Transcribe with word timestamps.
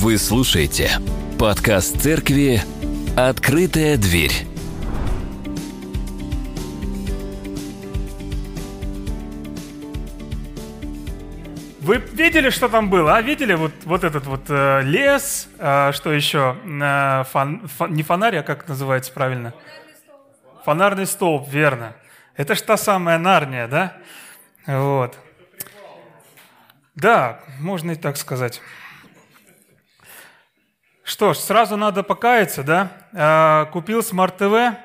Вы 0.00 0.16
слушаете 0.16 0.92
подкаст 1.40 2.00
церкви 2.00 2.62
«Открытая 3.16 3.96
дверь». 3.96 4.30
Вы 11.80 11.96
видели, 11.96 12.50
что 12.50 12.68
там 12.68 12.90
было? 12.90 13.16
А 13.16 13.22
видели 13.22 13.54
вот, 13.54 13.72
вот 13.86 14.04
этот 14.04 14.24
вот 14.26 14.42
э, 14.48 14.82
лес, 14.82 15.48
э, 15.58 15.90
что 15.90 16.12
еще? 16.12 16.56
Э, 16.64 17.24
фон, 17.24 17.66
фон, 17.66 17.92
не 17.92 18.04
фонарь, 18.04 18.36
а 18.36 18.44
как 18.44 18.68
называется 18.68 19.12
правильно? 19.12 19.52
Фонарный 20.64 21.06
столб, 21.06 21.48
верно. 21.48 21.96
Это 22.36 22.54
ж 22.54 22.62
та 22.62 22.76
самая 22.76 23.18
Нарния, 23.18 23.66
да? 23.66 23.96
Вот. 24.64 25.18
Да, 26.94 27.40
можно 27.58 27.90
и 27.90 27.96
так 27.96 28.16
сказать. 28.16 28.62
Что 31.08 31.32
ж, 31.32 31.38
сразу 31.38 31.78
надо 31.78 32.02
покаяться, 32.02 32.62
да? 32.62 32.92
А, 33.14 33.64
купил 33.72 34.02
smart 34.02 34.55
TV 34.55 34.76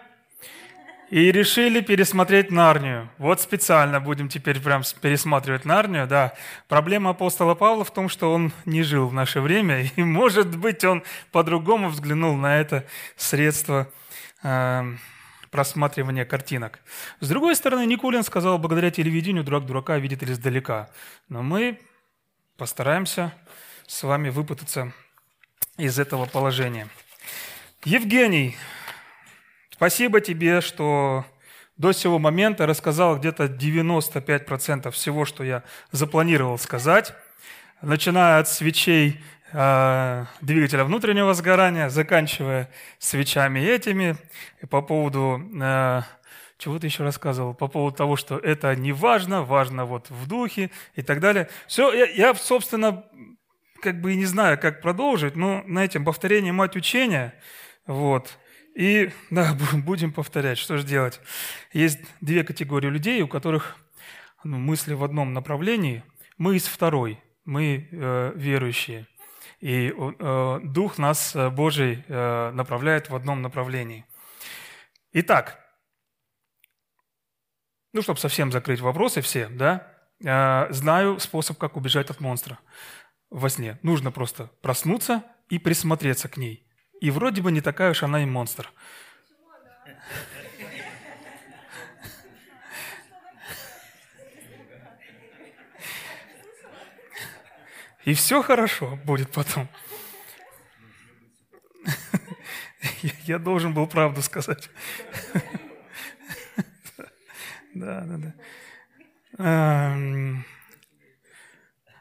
и 1.10 1.32
решили 1.34 1.82
пересмотреть 1.82 2.50
Нарнию. 2.50 3.10
Вот 3.18 3.42
специально 3.42 4.00
будем 4.00 4.30
теперь 4.30 4.62
прям 4.62 4.84
пересматривать 5.02 5.66
Нарнию, 5.66 6.08
да. 6.08 6.34
Проблема 6.70 7.10
апостола 7.10 7.56
Павла 7.56 7.84
в 7.84 7.92
том, 7.92 8.08
что 8.08 8.32
он 8.32 8.54
не 8.64 8.84
жил 8.84 9.10
в 9.10 9.14
наше 9.14 9.42
время, 9.42 9.82
и, 9.98 10.02
может 10.02 10.58
быть, 10.58 10.86
он 10.86 11.04
по-другому 11.34 11.90
взглянул 11.90 12.38
на 12.38 12.58
это 12.58 12.86
средство 13.18 13.90
э, 14.44 14.94
просматривания 15.52 16.24
картинок. 16.24 16.80
С 17.20 17.28
другой 17.28 17.54
стороны, 17.58 17.86
Никулин 17.86 18.24
сказал, 18.24 18.58
благодаря 18.60 18.92
телевидению 18.92 19.44
дурак 19.44 19.66
дурака 19.66 19.98
видит 19.98 20.24
издалека. 20.24 20.90
Но 21.28 21.44
мы 21.44 21.82
постараемся 22.56 23.34
с 23.88 24.04
вами 24.04 24.30
выпутаться 24.30 24.94
из 25.78 25.98
этого 26.00 26.26
положения. 26.26 26.88
Евгений, 27.84 28.56
спасибо 29.72 30.22
тебе, 30.22 30.62
что 30.62 31.26
до 31.78 31.92
сего 31.92 32.20
момента 32.20 32.68
рассказал 32.68 33.18
где-то 33.18 33.46
95% 33.46 34.92
всего, 34.92 35.26
что 35.26 35.44
я 35.44 35.64
запланировал 35.92 36.60
сказать, 36.60 37.14
начиная 37.82 38.40
от 38.40 38.48
свечей 38.48 39.20
э, 39.52 40.26
двигателя 40.42 40.84
внутреннего 40.84 41.34
сгорания, 41.34 41.90
заканчивая 41.90 42.70
свечами 43.00 43.60
этими, 43.60 44.16
и 44.62 44.68
по 44.68 44.84
поводу, 44.84 45.42
э, 45.60 46.02
чего 46.60 46.78
ты 46.78 46.88
еще 46.88 47.04
рассказывал, 47.04 47.56
по 47.56 47.68
поводу 47.68 47.98
того, 47.98 48.16
что 48.16 48.38
это 48.38 48.76
не 48.76 48.94
важно, 48.94 49.42
важно 49.42 49.86
вот 49.86 50.10
в 50.12 50.28
духе 50.28 50.70
и 50.96 51.02
так 51.02 51.20
далее. 51.20 51.50
Все, 51.68 51.92
я, 51.92 52.06
я 52.06 52.36
собственно, 52.36 53.04
как 53.84 54.00
бы 54.00 54.14
и 54.14 54.16
не 54.16 54.26
знаю, 54.26 54.58
как 54.58 54.82
продолжить, 54.82 55.36
но, 55.36 55.64
знаете, 55.68 56.00
повторение 56.00 56.54
мать 56.54 56.76
учения, 56.78 57.36
вот, 57.86 58.38
и, 58.76 59.12
да, 59.30 59.56
будем 59.74 60.14
повторять, 60.14 60.58
что 60.58 60.78
же 60.78 60.86
делать. 60.86 61.20
Есть 61.74 62.00
две 62.22 62.44
категории 62.44 62.88
людей, 62.88 63.22
у 63.22 63.28
которых 63.28 63.76
ну, 64.44 64.58
мысли 64.58 64.94
в 64.94 65.04
одном 65.04 65.34
направлении, 65.34 66.04
мы 66.38 66.56
из 66.56 66.66
второй, 66.66 67.22
мы 67.46 67.88
э, 67.92 68.32
верующие. 68.36 69.06
И 69.60 69.94
э, 69.96 70.60
Дух 70.64 70.98
нас, 70.98 71.36
э, 71.36 71.50
Божий, 71.50 72.04
э, 72.08 72.52
направляет 72.52 73.10
в 73.10 73.16
одном 73.16 73.42
направлении. 73.42 74.06
Итак, 75.12 75.60
ну, 77.94 78.02
чтобы 78.02 78.20
совсем 78.20 78.52
закрыть 78.52 78.80
вопросы 78.80 79.22
все, 79.22 79.48
да, 79.48 79.94
э, 80.24 80.74
знаю 80.74 81.20
способ, 81.20 81.58
как 81.58 81.78
убежать 81.78 82.10
от 82.10 82.22
монстра 82.22 82.60
во 83.34 83.50
сне. 83.50 83.78
Нужно 83.82 84.12
просто 84.12 84.50
проснуться 84.62 85.24
и 85.50 85.58
присмотреться 85.58 86.30
к 86.30 86.38
ней. 86.38 86.66
И 87.02 87.10
вроде 87.12 87.42
бы 87.42 87.52
не 87.52 87.62
такая 87.62 87.92
уж 87.92 88.04
она 88.04 88.22
и 88.24 88.26
монстр. 88.26 88.72
И 98.06 98.14
все 98.14 98.44
хорошо 98.44 98.98
будет 99.04 99.32
потом. 99.32 99.68
Я 103.26 103.40
должен 103.40 103.74
был 103.74 103.88
правду 103.88 104.22
сказать. 104.22 104.70
Да, 107.76 108.02
да, 108.02 108.34
да. 109.38 110.44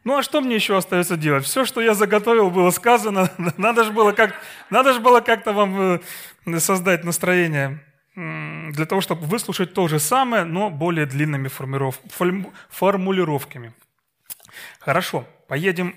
Ну 0.05 0.17
а 0.17 0.23
что 0.23 0.41
мне 0.41 0.57
еще 0.57 0.77
остается 0.77 1.17
делать? 1.17 1.45
Все, 1.45 1.65
что 1.65 1.81
я 1.81 1.95
заготовил, 1.95 2.51
было 2.51 2.71
сказано. 2.71 3.31
Надо 3.57 3.85
же 3.85 3.93
было, 3.93 4.13
как, 4.13 4.35
надо 4.71 4.93
же 4.95 5.01
было 5.01 5.21
как-то 5.21 5.53
вам 5.53 6.01
э, 6.47 6.59
создать 6.59 7.05
настроение 7.05 7.81
для 8.15 8.85
того, 8.85 9.01
чтобы 9.01 9.25
выслушать 9.25 9.73
то 9.73 9.89
же 9.89 9.99
самое, 9.99 10.45
но 10.45 10.69
более 10.69 11.07
длинными 11.07 11.49
формиров... 11.49 11.99
формулировками. 12.69 13.73
Хорошо, 14.81 15.27
поедем 15.49 15.97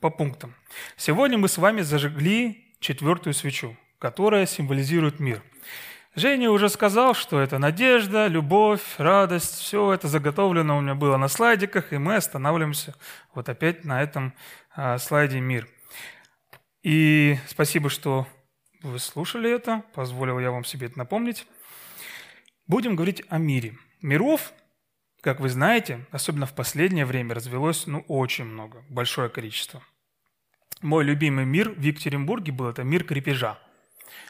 по 0.00 0.08
пунктам. 0.08 0.54
Сегодня 0.96 1.36
мы 1.36 1.48
с 1.48 1.58
вами 1.58 1.82
зажгли 1.82 2.74
четвертую 2.80 3.34
свечу, 3.34 3.76
которая 3.98 4.46
символизирует 4.46 5.20
мир. 5.20 5.42
Женя 6.16 6.50
уже 6.50 6.68
сказал, 6.68 7.14
что 7.14 7.38
это 7.38 7.58
надежда, 7.58 8.26
любовь, 8.26 8.82
радость, 8.98 9.60
все 9.60 9.92
это 9.92 10.08
заготовлено 10.08 10.76
у 10.76 10.80
меня 10.80 10.96
было 10.96 11.16
на 11.16 11.28
слайдиках, 11.28 11.92
и 11.92 11.98
мы 11.98 12.16
останавливаемся 12.16 12.96
вот 13.32 13.48
опять 13.48 13.84
на 13.84 14.02
этом 14.02 14.34
а, 14.74 14.98
слайде 14.98 15.38
«Мир». 15.38 15.68
И 16.82 17.38
спасибо, 17.46 17.90
что 17.90 18.26
вы 18.82 18.98
слушали 18.98 19.52
это, 19.52 19.84
позволил 19.94 20.40
я 20.40 20.50
вам 20.50 20.64
себе 20.64 20.88
это 20.88 20.98
напомнить. 20.98 21.46
Будем 22.66 22.96
говорить 22.96 23.22
о 23.28 23.38
мире. 23.38 23.78
Миров, 24.02 24.52
как 25.20 25.38
вы 25.38 25.48
знаете, 25.48 26.06
особенно 26.10 26.46
в 26.46 26.54
последнее 26.54 27.06
время 27.06 27.36
развелось 27.36 27.86
ну, 27.86 28.00
очень 28.08 28.46
много, 28.46 28.82
большое 28.88 29.28
количество. 29.28 29.80
Мой 30.82 31.04
любимый 31.04 31.44
мир 31.44 31.70
в 31.70 31.80
Екатеринбурге 31.80 32.50
был 32.50 32.66
это 32.68 32.82
мир 32.82 33.04
крепежа– 33.04 33.60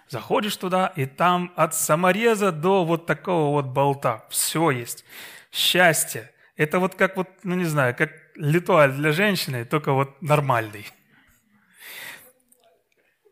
Заходишь 0.09 0.57
туда, 0.57 0.93
и 0.97 1.07
там 1.07 1.53
от 1.57 1.75
самореза 1.75 2.53
до 2.53 2.85
вот 2.85 3.07
такого 3.07 3.53
вот 3.53 3.67
болта. 3.67 4.25
Все 4.29 4.71
есть. 4.71 5.05
Счастье. 5.53 6.31
Это 6.57 6.79
вот 6.79 6.95
как 6.95 7.17
вот, 7.17 7.29
ну 7.43 7.55
не 7.55 7.65
знаю, 7.65 7.95
как 7.97 8.11
литуаль 8.35 8.93
для 8.93 9.13
женщины, 9.13 9.65
только 9.65 9.93
вот 9.93 10.21
нормальный. 10.21 10.87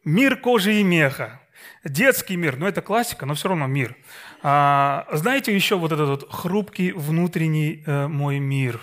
Мир 0.04 0.36
кожи 0.36 0.74
и 0.74 0.82
меха. 0.82 1.40
Детский 1.84 2.36
мир, 2.36 2.56
ну 2.56 2.66
это 2.66 2.80
классика, 2.80 3.26
но 3.26 3.34
все 3.34 3.48
равно 3.48 3.66
мир. 3.66 3.96
А, 4.42 5.06
знаете 5.12 5.54
еще 5.54 5.76
вот 5.76 5.92
этот 5.92 6.08
вот 6.08 6.32
хрупкий 6.32 6.92
внутренний 6.92 7.82
э, 7.84 8.06
мой 8.06 8.38
мир, 8.38 8.80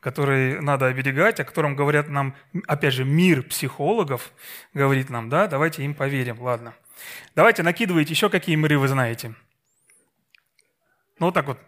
который 0.00 0.60
надо 0.60 0.86
оберегать, 0.86 1.40
о 1.40 1.44
котором 1.44 1.76
говорят 1.76 2.08
нам, 2.08 2.34
опять 2.66 2.94
же, 2.94 3.04
мир 3.04 3.42
психологов 3.42 4.32
говорит 4.72 5.10
нам, 5.10 5.28
да, 5.28 5.46
давайте 5.46 5.84
им 5.84 5.94
поверим, 5.94 6.40
ладно. 6.40 6.74
Давайте 7.34 7.62
накидывайте 7.62 8.12
еще 8.12 8.30
какие 8.30 8.56
миры 8.56 8.78
вы 8.78 8.88
знаете. 8.88 9.34
Ну 11.18 11.26
вот 11.26 11.34
так 11.34 11.46
вот, 11.46 11.58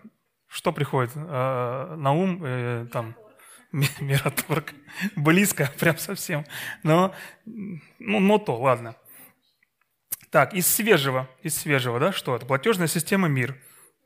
что 0.49 0.73
приходит 0.73 1.13
э, 1.15 1.95
на 1.97 2.13
ум, 2.13 2.43
э, 2.45 2.87
там, 2.93 3.17
Мираторг, 3.73 4.75
близко, 5.17 5.71
прям 5.79 5.99
совсем. 5.99 6.45
Но, 6.83 7.15
ну, 7.45 8.21
но 8.21 8.39
то, 8.39 8.57
ладно. 8.57 8.97
Так, 10.31 10.55
из 10.55 10.67
свежего, 10.67 11.29
из 11.43 11.57
свежего, 11.57 12.01
да, 12.01 12.13
что 12.13 12.37
это? 12.37 12.47
Платежная 12.47 12.89
система 12.89 13.29
МИР. 13.29 13.57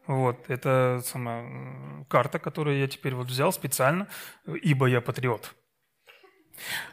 Вот, 0.07 0.49
это 0.49 1.03
сама 1.05 2.05
карта, 2.09 2.39
которую 2.39 2.79
я 2.79 2.89
теперь 2.89 3.15
вот 3.15 3.29
взял 3.29 3.53
специально, 3.53 4.09
ибо 4.47 4.87
я 4.87 5.01
патриот. 5.01 5.55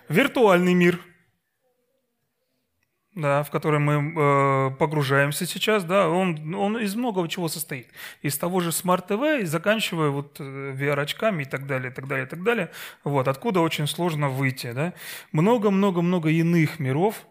Виртуальный 0.08 0.74
мир– 0.74 1.00
да, 3.18 3.42
в 3.42 3.50
который 3.50 3.80
мы 3.80 4.14
э, 4.16 4.72
погружаемся 4.78 5.48
сейчас, 5.48 5.84
да, 5.84 6.08
он, 6.08 6.54
он 6.54 6.78
из 6.78 6.96
многого 6.96 7.28
чего 7.28 7.48
состоит. 7.48 7.88
Из 8.22 8.38
того 8.38 8.60
же 8.60 8.70
Smart 8.70 9.08
TV, 9.08 9.42
и 9.42 9.46
заканчивая 9.46 10.10
вот 10.10 10.40
э, 10.40 10.44
VR-очками 10.44 11.42
и 11.42 11.46
так 11.46 11.66
далее, 11.66 11.92
и 11.92 11.94
так 11.94 12.08
далее, 12.08 12.28
и 12.28 12.30
так 12.30 12.44
далее. 12.44 12.70
Вот, 13.04 13.28
откуда 13.28 13.62
очень 13.62 13.88
сложно 13.88 14.30
выйти, 14.30 14.72
да. 14.72 14.94
Много-много-много 15.32 16.30
иных 16.30 16.80
миров, 16.80 17.26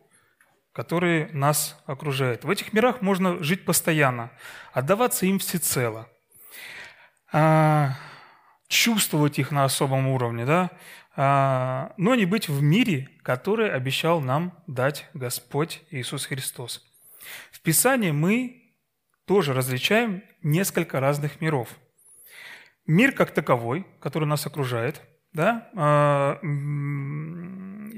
которые 0.72 1.28
нас 1.32 1.80
окружают. 1.86 2.44
В 2.44 2.50
этих 2.50 2.72
мирах 2.72 3.00
можно 3.00 3.40
жить 3.42 3.64
постоянно, 3.64 4.32
отдаваться 4.72 5.24
им 5.24 5.38
всецело, 5.38 6.08
а, 7.32 7.92
чувствовать 8.66 9.38
их 9.38 9.52
на 9.52 9.64
особом 9.64 10.08
уровне, 10.08 10.44
да, 10.44 10.70
но 11.16 12.14
не 12.14 12.26
быть 12.26 12.48
в 12.48 12.62
мире, 12.62 13.08
который 13.22 13.72
обещал 13.72 14.20
нам 14.20 14.52
дать 14.66 15.06
Господь 15.14 15.82
Иисус 15.90 16.26
Христос. 16.26 16.84
В 17.50 17.60
Писании 17.60 18.10
мы 18.10 18.74
тоже 19.24 19.52
различаем 19.54 20.22
несколько 20.42 21.00
разных 21.00 21.40
миров. 21.40 21.68
Мир 22.86 23.12
как 23.12 23.32
таковой, 23.32 23.86
который 24.00 24.28
нас 24.28 24.46
окружает, 24.46 25.02
да, 25.32 25.68
а, 25.74 26.38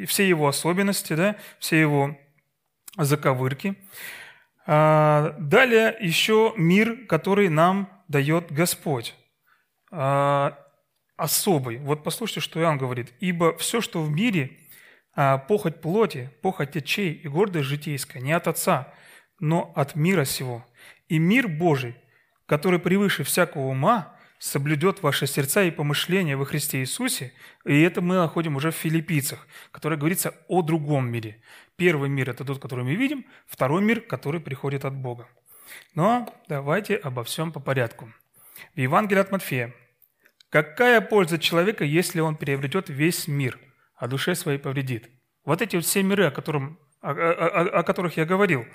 все 0.06 0.28
его 0.28 0.48
особенности, 0.48 1.12
да, 1.12 1.36
все 1.58 1.78
его 1.80 2.18
заковырки. 2.96 3.76
А, 4.66 5.34
далее 5.38 5.96
еще 6.00 6.54
мир, 6.56 7.06
который 7.06 7.48
нам 7.48 7.90
дает 8.08 8.50
Господь. 8.50 9.14
Особый. 11.18 11.78
Вот 11.78 12.04
послушайте, 12.04 12.40
что 12.40 12.60
Иоанн 12.60 12.78
говорит. 12.78 13.12
«Ибо 13.18 13.56
все, 13.58 13.80
что 13.80 14.02
в 14.02 14.10
мире, 14.10 14.56
а, 15.16 15.36
похоть 15.36 15.80
плоти, 15.80 16.30
похоть 16.42 16.76
очей 16.76 17.12
и 17.12 17.26
гордость 17.26 17.66
житейская, 17.66 18.22
не 18.22 18.32
от 18.32 18.46
Отца, 18.46 18.94
но 19.40 19.72
от 19.74 19.96
мира 19.96 20.24
сего. 20.24 20.64
И 21.08 21.18
мир 21.18 21.48
Божий, 21.48 21.96
который 22.46 22.78
превыше 22.78 23.24
всякого 23.24 23.66
ума, 23.66 24.16
соблюдет 24.38 25.02
ваши 25.02 25.26
сердца 25.26 25.64
и 25.64 25.72
помышления 25.72 26.36
во 26.36 26.44
Христе 26.44 26.78
Иисусе. 26.78 27.32
И 27.64 27.80
это 27.80 28.00
мы 28.00 28.14
находим 28.14 28.54
уже 28.54 28.70
в 28.70 28.76
филиппийцах, 28.76 29.48
который 29.72 29.98
говорится 29.98 30.34
о 30.46 30.62
другом 30.62 31.10
мире. 31.10 31.42
Первый 31.74 32.08
мир– 32.08 32.30
это 32.30 32.44
тот, 32.44 32.60
который 32.60 32.84
мы 32.84 32.94
видим, 32.94 33.26
второй 33.48 33.82
мир, 33.82 34.02
который 34.02 34.40
приходит 34.40 34.84
от 34.84 34.94
Бога. 34.94 35.28
Но 35.96 36.32
давайте 36.46 36.94
обо 36.94 37.24
всем 37.24 37.50
по 37.50 37.58
порядку. 37.58 38.12
В 38.76 38.78
Евангелии 38.78 39.20
от 39.20 39.32
Матфея. 39.32 39.74
«Какая 40.50 41.00
польза 41.00 41.38
человека, 41.38 41.84
если 41.84 42.20
он 42.20 42.36
приобретет 42.36 42.88
весь 42.88 43.28
мир, 43.28 43.58
а 43.96 44.06
душе 44.06 44.34
своей 44.34 44.58
повредит?» 44.58 45.10
Вот 45.44 45.62
эти 45.62 45.76
вот 45.76 45.84
все 45.84 46.02
миры, 46.02 46.26
о, 46.26 46.30
котором, 46.30 46.78
о, 47.00 47.10
о, 47.10 47.80
о 47.80 47.82
которых 47.82 48.16
я 48.16 48.26
говорил, 48.26 48.66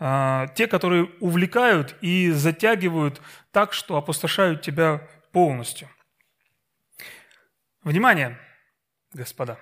а, 0.00 0.46
те, 0.48 0.66
которые 0.66 1.04
увлекают 1.20 1.96
и 2.00 2.30
затягивают 2.30 3.20
так, 3.50 3.72
что 3.72 3.96
опустошают 3.96 4.62
тебя 4.62 5.08
полностью. 5.32 5.88
Внимание, 7.82 8.38
господа 9.12 9.58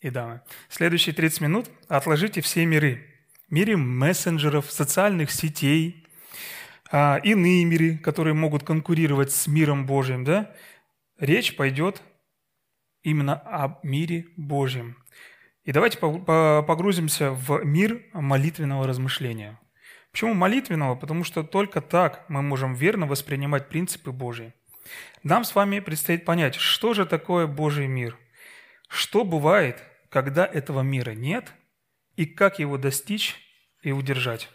и 0.00 0.10
дамы. 0.10 0.42
Следующие 0.68 1.14
30 1.14 1.40
минут 1.40 1.70
отложите 1.88 2.40
все 2.40 2.64
миры. 2.64 3.14
Мире 3.48 3.76
мессенджеров, 3.76 4.70
социальных 4.70 5.30
сетей, 5.30 6.06
а, 6.90 7.20
иные 7.22 7.64
миры, 7.64 7.98
которые 7.98 8.34
могут 8.34 8.64
конкурировать 8.64 9.32
с 9.32 9.46
миром 9.46 9.86
Божьим. 9.86 10.24
Да? 10.24 10.54
Речь 11.18 11.56
пойдет 11.56 12.02
именно 13.02 13.34
о 13.34 13.78
мире 13.82 14.26
Божьем. 14.36 15.02
И 15.64 15.72
давайте 15.72 15.98
погрузимся 15.98 17.30
в 17.30 17.64
мир 17.64 18.04
молитвенного 18.12 18.86
размышления. 18.86 19.58
Почему 20.12 20.34
молитвенного? 20.34 20.94
Потому 20.94 21.24
что 21.24 21.42
только 21.42 21.80
так 21.80 22.28
мы 22.28 22.42
можем 22.42 22.74
верно 22.74 23.06
воспринимать 23.06 23.68
принципы 23.68 24.12
Божьи. 24.12 24.52
Нам 25.22 25.44
с 25.44 25.54
вами 25.54 25.80
предстоит 25.80 26.24
понять, 26.24 26.54
что 26.54 26.92
же 26.92 27.06
такое 27.06 27.46
Божий 27.46 27.86
мир, 27.86 28.18
что 28.88 29.24
бывает, 29.24 29.82
когда 30.10 30.46
этого 30.46 30.82
мира 30.82 31.10
нет, 31.12 31.52
и 32.16 32.26
как 32.26 32.58
его 32.58 32.78
достичь 32.78 33.36
и 33.82 33.90
удержать. 33.90 34.48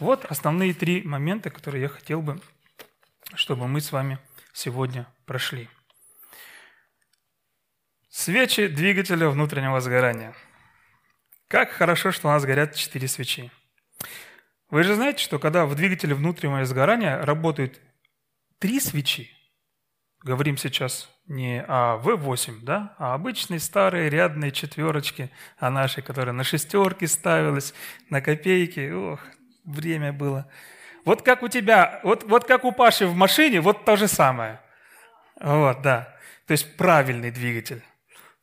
Вот 0.00 0.24
основные 0.24 0.74
три 0.74 1.02
момента, 1.02 1.50
которые 1.50 1.82
я 1.82 1.88
хотел 1.88 2.20
бы, 2.22 2.40
чтобы 3.34 3.68
мы 3.68 3.80
с 3.80 3.92
вами 3.92 4.18
сегодня 4.52 5.06
прошли. 5.24 5.68
Свечи 8.16 8.68
двигателя 8.68 9.28
внутреннего 9.28 9.80
сгорания. 9.80 10.36
Как 11.48 11.70
хорошо, 11.70 12.12
что 12.12 12.28
у 12.28 12.30
нас 12.30 12.44
горят 12.44 12.76
четыре 12.76 13.08
свечи. 13.08 13.50
Вы 14.70 14.84
же 14.84 14.94
знаете, 14.94 15.18
что 15.18 15.40
когда 15.40 15.66
в 15.66 15.74
двигателе 15.74 16.14
внутреннего 16.14 16.64
сгорания 16.64 17.20
работают 17.20 17.80
три 18.60 18.78
свечи, 18.78 19.32
говорим 20.22 20.56
сейчас 20.56 21.10
не 21.26 21.60
о 21.66 22.00
V8, 22.04 22.60
да, 22.62 22.94
а 22.98 23.14
обычные 23.14 23.58
старые 23.58 24.08
рядные 24.08 24.52
четверочки, 24.52 25.28
а 25.58 25.68
наши, 25.70 26.00
которые 26.00 26.34
на 26.34 26.44
шестерки 26.44 27.08
ставились, 27.08 27.74
на 28.10 28.20
копейки, 28.20 28.92
ох, 28.92 29.18
время 29.64 30.12
было. 30.12 30.48
Вот 31.04 31.22
как 31.22 31.42
у 31.42 31.48
тебя, 31.48 32.00
вот, 32.04 32.22
вот 32.22 32.44
как 32.44 32.64
у 32.64 32.70
Паши 32.70 33.08
в 33.08 33.16
машине, 33.16 33.60
вот 33.60 33.84
то 33.84 33.96
же 33.96 34.06
самое. 34.06 34.60
Вот, 35.40 35.82
да. 35.82 36.16
То 36.46 36.52
есть 36.52 36.76
правильный 36.76 37.32
двигатель 37.32 37.82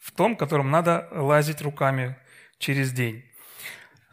в 0.02 0.12
том, 0.12 0.36
котором 0.36 0.72
надо 0.72 1.08
лазить 1.12 1.62
руками 1.62 2.18
через 2.58 2.92
день. 2.92 3.24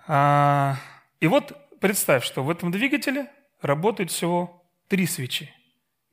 А, 0.06 0.76
и 1.18 1.26
вот 1.26 1.56
представь, 1.80 2.24
что 2.24 2.44
в 2.44 2.50
этом 2.50 2.70
двигателе 2.70 3.28
работает 3.62 4.10
всего 4.10 4.70
три 4.88 5.06
свечи. 5.06 5.52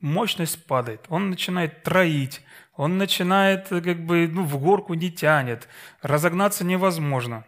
Мощность 0.00 0.66
падает, 0.66 1.04
он 1.08 1.30
начинает 1.30 1.82
троить, 1.82 2.42
он 2.74 2.98
начинает 2.98 3.68
как 3.68 4.04
бы 4.04 4.28
ну, 4.28 4.44
в 4.44 4.58
горку 4.58 4.94
не 4.94 5.10
тянет, 5.10 5.68
разогнаться 6.02 6.64
невозможно. 6.64 7.46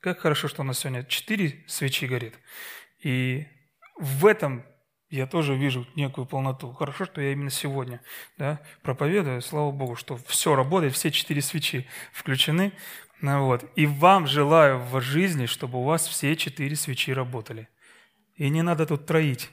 Как 0.00 0.20
хорошо, 0.20 0.46
что 0.46 0.62
у 0.62 0.64
нас 0.64 0.78
сегодня 0.78 1.04
четыре 1.04 1.64
свечи 1.66 2.06
горит. 2.06 2.34
И 3.02 3.46
в 3.96 4.26
этом 4.26 4.64
я 5.16 5.26
тоже 5.26 5.56
вижу 5.56 5.86
некую 5.96 6.26
полноту. 6.26 6.72
Хорошо, 6.72 7.06
что 7.06 7.20
я 7.20 7.32
именно 7.32 7.50
сегодня 7.50 8.00
да, 8.36 8.60
проповедую. 8.82 9.42
Слава 9.42 9.70
Богу, 9.70 9.96
что 9.96 10.16
все 10.26 10.54
работает, 10.54 10.94
все 10.94 11.10
четыре 11.10 11.42
свечи 11.42 11.86
включены. 12.12 12.72
Ну, 13.20 13.44
вот. 13.46 13.64
И 13.76 13.86
вам 13.86 14.26
желаю 14.26 14.78
в 14.78 15.00
жизни, 15.00 15.46
чтобы 15.46 15.78
у 15.78 15.84
вас 15.84 16.06
все 16.06 16.36
четыре 16.36 16.76
свечи 16.76 17.12
работали. 17.12 17.68
И 18.36 18.48
не 18.50 18.62
надо 18.62 18.86
тут 18.86 19.06
троить. 19.06 19.50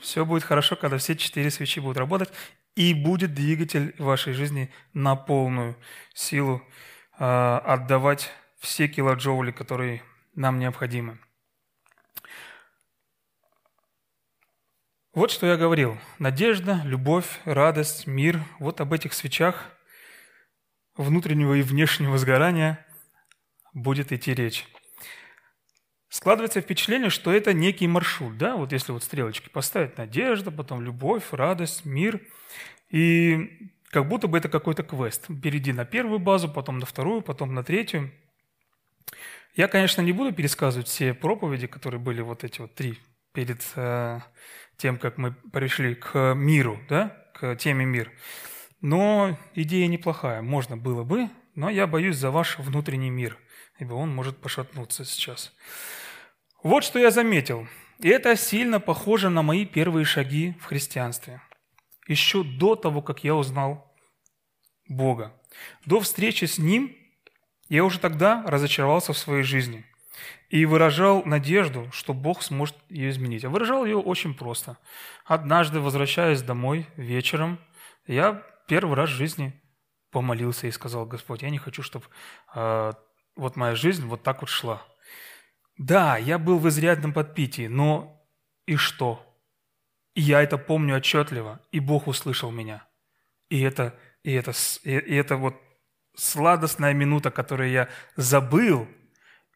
Все 0.00 0.24
будет 0.24 0.42
хорошо, 0.42 0.74
когда 0.74 0.98
все 0.98 1.14
четыре 1.16 1.50
свечи 1.50 1.78
будут 1.78 1.96
работать, 1.96 2.30
и 2.74 2.92
будет 2.92 3.34
двигатель 3.34 3.94
вашей 3.98 4.32
жизни 4.32 4.70
на 4.92 5.14
полную 5.14 5.76
силу 6.14 6.60
э, 7.18 7.24
отдавать 7.24 8.30
все 8.58 8.88
килоджоули, 8.88 9.52
которые 9.52 10.02
нам 10.34 10.58
необходимы. 10.58 11.18
Вот 15.14 15.30
что 15.30 15.46
я 15.46 15.56
говорил. 15.56 15.98
Надежда, 16.18 16.80
любовь, 16.84 17.40
радость, 17.44 18.06
мир. 18.06 18.40
Вот 18.58 18.80
об 18.80 18.92
этих 18.92 19.12
свечах– 19.12 19.70
внутреннего 20.96 21.54
и 21.54 21.62
внешнего 21.62 22.18
сгорания 22.18 22.84
будет 23.72 24.12
идти 24.12 24.34
речь. 24.34 24.66
Складывается 26.08 26.60
впечатление, 26.60 27.08
что 27.08 27.32
это 27.32 27.54
некий 27.54 27.86
маршрут, 27.86 28.36
да, 28.36 28.56
вот 28.56 28.72
если 28.72 28.92
вот 28.92 29.02
стрелочки 29.02 29.48
поставить, 29.48 29.96
надежда, 29.96 30.50
потом 30.50 30.82
любовь, 30.82 31.24
радость, 31.30 31.86
мир, 31.86 32.20
и 32.90 33.70
как 33.86 34.08
будто 34.08 34.28
бы 34.28 34.36
это 34.36 34.50
какой-то 34.50 34.82
квест. 34.82 35.26
Перейди 35.42 35.72
на 35.72 35.86
первую 35.86 36.18
базу, 36.18 36.50
потом 36.50 36.78
на 36.78 36.86
вторую, 36.86 37.22
потом 37.22 37.54
на 37.54 37.64
третью. 37.64 38.12
Я, 39.54 39.68
конечно, 39.68 40.02
не 40.02 40.12
буду 40.12 40.34
пересказывать 40.34 40.88
все 40.88 41.14
проповеди, 41.14 41.66
которые 41.66 42.00
были 42.00 42.20
вот 42.20 42.44
эти 42.44 42.60
вот 42.60 42.74
три 42.74 42.98
перед 43.32 43.62
э, 43.76 44.20
тем, 44.76 44.98
как 44.98 45.18
мы 45.18 45.32
пришли 45.32 45.94
к 45.94 46.34
миру, 46.34 46.80
да, 46.88 47.16
к 47.34 47.56
теме 47.56 47.84
мир. 47.84 48.12
Но 48.80 49.38
идея 49.54 49.86
неплохая, 49.86 50.42
можно 50.42 50.76
было 50.76 51.04
бы, 51.04 51.30
но 51.54 51.70
я 51.70 51.86
боюсь 51.86 52.16
за 52.16 52.30
ваш 52.30 52.58
внутренний 52.58 53.10
мир, 53.10 53.38
ибо 53.78 53.94
он 53.94 54.14
может 54.14 54.38
пошатнуться 54.38 55.04
сейчас. 55.04 55.52
Вот 56.62 56.84
что 56.84 56.98
я 56.98 57.10
заметил. 57.10 57.68
И 57.98 58.08
это 58.08 58.34
сильно 58.36 58.80
похоже 58.80 59.30
на 59.30 59.42
мои 59.42 59.64
первые 59.64 60.04
шаги 60.04 60.56
в 60.60 60.64
христианстве. 60.64 61.40
Еще 62.08 62.42
до 62.42 62.74
того, 62.74 63.00
как 63.00 63.22
я 63.22 63.34
узнал 63.36 63.94
Бога. 64.88 65.40
До 65.86 66.00
встречи 66.00 66.46
с 66.46 66.58
Ним 66.58 66.96
я 67.68 67.84
уже 67.84 68.00
тогда 68.00 68.42
разочаровался 68.46 69.12
в 69.12 69.18
своей 69.18 69.44
жизни 69.44 69.84
и 70.48 70.66
выражал 70.66 71.24
надежду, 71.24 71.88
что 71.92 72.12
Бог 72.12 72.42
сможет 72.42 72.76
ее 72.88 73.10
изменить. 73.10 73.44
А 73.44 73.50
выражал 73.50 73.84
ее 73.84 73.96
очень 73.96 74.34
просто. 74.34 74.76
Однажды, 75.24 75.80
возвращаясь 75.80 76.42
домой 76.42 76.86
вечером, 76.96 77.58
я 78.06 78.42
первый 78.66 78.96
раз 78.96 79.10
в 79.10 79.14
жизни 79.14 79.52
помолился 80.10 80.66
и 80.66 80.70
сказал, 80.70 81.06
Господь, 81.06 81.42
я 81.42 81.50
не 81.50 81.58
хочу, 81.58 81.82
чтобы 81.82 82.04
э, 82.54 82.92
вот 83.36 83.56
моя 83.56 83.74
жизнь 83.74 84.06
вот 84.06 84.22
так 84.22 84.42
вот 84.42 84.50
шла. 84.50 84.82
Да, 85.78 86.18
я 86.18 86.38
был 86.38 86.58
в 86.58 86.68
изрядном 86.68 87.12
подпитии, 87.12 87.66
но 87.66 88.22
и 88.66 88.76
что? 88.76 89.26
И 90.14 90.20
я 90.20 90.42
это 90.42 90.58
помню 90.58 90.96
отчетливо, 90.96 91.60
и 91.70 91.80
Бог 91.80 92.06
услышал 92.06 92.50
меня. 92.50 92.86
И 93.48 93.60
это, 93.60 93.98
и 94.22 94.32
это, 94.32 94.52
и 94.84 95.14
это 95.14 95.36
вот 95.36 95.56
сладостная 96.14 96.92
минута, 96.92 97.30
которую 97.30 97.70
я 97.70 97.88
забыл, 98.16 98.86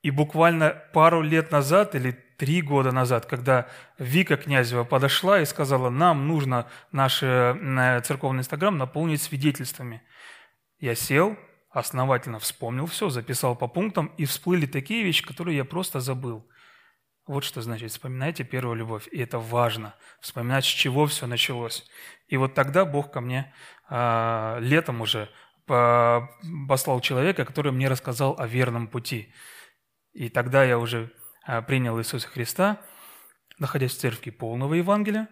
и 0.03 0.11
буквально 0.11 0.71
пару 0.93 1.23
лет 1.23 1.50
назад 1.50 1.95
или 1.95 2.12
три 2.37 2.62
года 2.62 2.93
назад, 2.93 3.26
когда 3.26 3.67
Вика 3.99 4.37
Князева 4.37 4.85
подошла 4.85 5.41
и 5.41 5.45
сказала, 5.45 5.91
нам 5.91 6.29
нужно 6.29 6.69
наш 6.93 7.23
э, 7.23 8.00
церковный 8.05 8.41
инстаграм 8.41 8.76
наполнить 8.76 9.23
свидетельствами. 9.23 10.03
Я 10.79 10.95
сел, 10.95 11.37
основательно 11.71 12.38
вспомнил 12.38 12.87
все, 12.87 13.09
записал 13.09 13.57
по 13.57 13.69
пунктам, 13.69 14.12
и 14.19 14.26
всплыли 14.26 14.67
такие 14.67 15.03
вещи, 15.03 15.25
которые 15.25 15.57
я 15.57 15.65
просто 15.65 16.00
забыл. 16.00 16.47
Вот 17.26 17.43
что 17.43 17.61
значит, 17.61 17.91
вспоминайте 17.91 18.45
первую 18.45 18.76
любовь. 18.76 19.09
И 19.11 19.19
это 19.19 19.38
важно, 19.38 19.95
вспоминать, 20.21 20.65
с 20.65 20.69
чего 20.69 21.07
все 21.07 21.26
началось. 21.26 21.85
И 22.29 22.37
вот 22.37 22.55
тогда 22.55 22.85
Бог 22.85 23.11
ко 23.11 23.21
мне 23.21 23.53
э, 23.88 24.59
летом 24.61 25.00
уже 25.00 25.29
послал 25.67 27.00
человека, 27.00 27.45
который 27.45 27.73
мне 27.73 27.88
рассказал 27.88 28.37
о 28.38 28.47
верном 28.47 28.87
пути. 28.87 29.33
И 30.17 30.31
тогда 30.31 30.65
я 30.65 30.79
уже 30.79 31.13
а, 31.43 31.61
принял 31.61 32.01
Иисуса 32.01 32.27
Христа, 32.27 32.83
находясь 33.59 33.95
в 33.95 33.99
церкви 33.99 34.31
полного 34.31 34.73
Евангелия, 34.73 35.29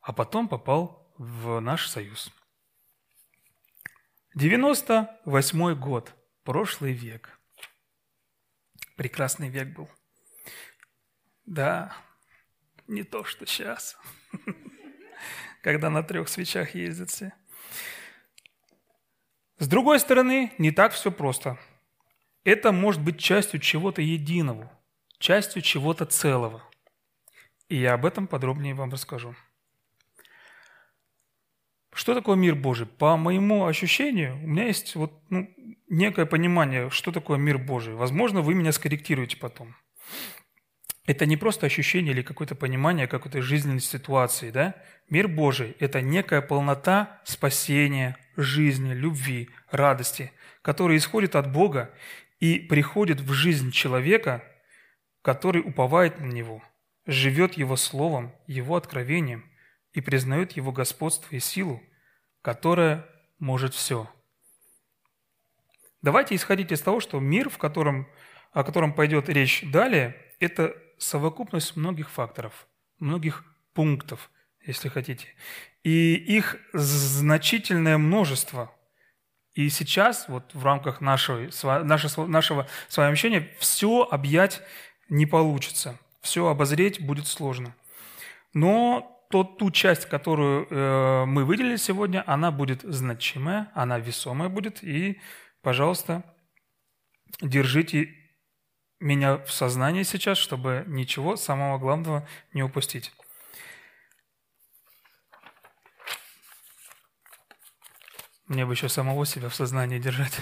а 0.00 0.12
потом 0.12 0.48
попал 0.48 1.12
в 1.18 1.58
наш 1.58 1.88
союз. 1.88 2.32
98 4.36 5.74
год, 5.74 6.14
прошлый 6.44 6.92
век. 6.92 7.40
Прекрасный 8.94 9.48
век 9.48 9.74
был. 9.74 9.90
Да, 11.44 11.92
не 12.86 13.02
то, 13.02 13.24
что 13.24 13.46
сейчас, 13.46 13.98
когда 15.62 15.90
на 15.90 16.04
трех 16.04 16.28
свечах 16.28 16.76
ездят 16.76 17.10
все. 17.10 17.32
С 19.58 19.66
другой 19.66 19.98
стороны, 19.98 20.54
не 20.58 20.70
так 20.70 20.92
все 20.92 21.10
просто. 21.10 21.58
Это 22.44 22.72
может 22.72 23.02
быть 23.02 23.18
частью 23.18 23.60
чего-то 23.60 24.00
единого, 24.00 24.72
частью 25.18 25.62
чего-то 25.62 26.06
целого. 26.06 26.62
И 27.68 27.76
я 27.76 27.94
об 27.94 28.06
этом 28.06 28.26
подробнее 28.26 28.74
вам 28.74 28.90
расскажу. 28.90 29.34
Что 31.92 32.14
такое 32.14 32.36
мир 32.36 32.54
Божий? 32.54 32.86
По 32.86 33.16
моему 33.16 33.66
ощущению, 33.66 34.36
у 34.42 34.46
меня 34.46 34.66
есть 34.66 34.94
вот, 34.94 35.12
ну, 35.28 35.52
некое 35.88 36.24
понимание, 36.24 36.88
что 36.88 37.12
такое 37.12 37.36
мир 37.36 37.58
Божий. 37.58 37.94
Возможно, 37.94 38.40
вы 38.40 38.54
меня 38.54 38.72
скорректируете 38.72 39.36
потом. 39.36 39.76
Это 41.04 41.26
не 41.26 41.36
просто 41.36 41.66
ощущение 41.66 42.14
или 42.14 42.22
какое-то 42.22 42.54
понимание 42.54 43.08
какой-то 43.08 43.42
жизненной 43.42 43.80
ситуации. 43.80 44.50
Да? 44.50 44.76
Мир 45.08 45.28
Божий– 45.28 45.76
это 45.80 46.00
некая 46.00 46.40
полнота 46.40 47.20
спасения, 47.24 48.16
жизни, 48.36 48.94
любви, 48.94 49.50
радости, 49.70 50.32
которая 50.62 50.96
исходит 50.96 51.34
от 51.34 51.52
Бога 51.52 51.92
и 52.40 52.58
приходит 52.58 53.20
в 53.20 53.32
жизнь 53.32 53.70
человека, 53.70 54.42
который 55.22 55.60
уповает 55.60 56.18
на 56.18 56.26
Него, 56.26 56.62
живет 57.06 57.54
Его 57.54 57.76
Словом, 57.76 58.34
Его 58.46 58.76
откровением 58.76 59.44
и 59.92 60.00
признает 60.00 60.52
Его 60.52 60.72
господство 60.72 61.36
и 61.36 61.40
силу, 61.40 61.82
которая 62.42 63.06
может 63.38 63.74
все. 63.74 64.10
Давайте 66.02 66.34
исходить 66.34 66.72
из 66.72 66.80
того, 66.80 67.00
что 67.00 67.20
мир, 67.20 67.50
в 67.50 67.58
котором, 67.58 68.08
о 68.52 68.64
котором 68.64 68.94
пойдет 68.94 69.28
речь 69.28 69.62
далее, 69.70 70.16
это 70.40 70.74
совокупность 70.96 71.76
многих 71.76 72.10
факторов, 72.10 72.66
многих 72.98 73.44
пунктов, 73.74 74.30
если 74.64 74.88
хотите. 74.88 75.28
И 75.82 76.14
их 76.14 76.56
значительное 76.72 77.98
множество. 77.98 78.74
И 79.54 79.68
сейчас, 79.68 80.28
вот 80.28 80.54
в 80.54 80.64
рамках 80.64 81.00
нашего, 81.00 81.48
нашего, 81.82 82.26
нашего 82.26 82.66
с 82.88 82.96
вами 82.96 83.12
общения, 83.12 83.50
все 83.58 84.06
объять 84.10 84.62
не 85.08 85.26
получится. 85.26 85.98
Все 86.20 86.46
обозреть 86.46 87.04
будет 87.04 87.26
сложно. 87.26 87.74
Но 88.52 89.20
то 89.30 89.44
ту 89.44 89.70
часть, 89.70 90.06
которую 90.06 90.66
э, 90.68 91.24
мы 91.24 91.44
выделили 91.44 91.76
сегодня, 91.76 92.24
она 92.26 92.50
будет 92.50 92.82
значимая, 92.82 93.70
она 93.74 93.98
весомая 93.98 94.48
будет. 94.48 94.82
И, 94.82 95.20
пожалуйста, 95.62 96.24
держите 97.40 98.14
меня 98.98 99.38
в 99.38 99.50
сознании 99.50 100.02
сейчас, 100.02 100.38
чтобы 100.38 100.84
ничего 100.86 101.36
самого 101.36 101.78
главного 101.78 102.26
не 102.52 102.62
упустить. 102.62 103.12
Мне 108.50 108.66
бы 108.66 108.74
еще 108.74 108.90
самого 108.90 109.24
себя 109.24 109.48
в 109.48 109.54
сознании 109.54 109.98
держать. 109.98 110.38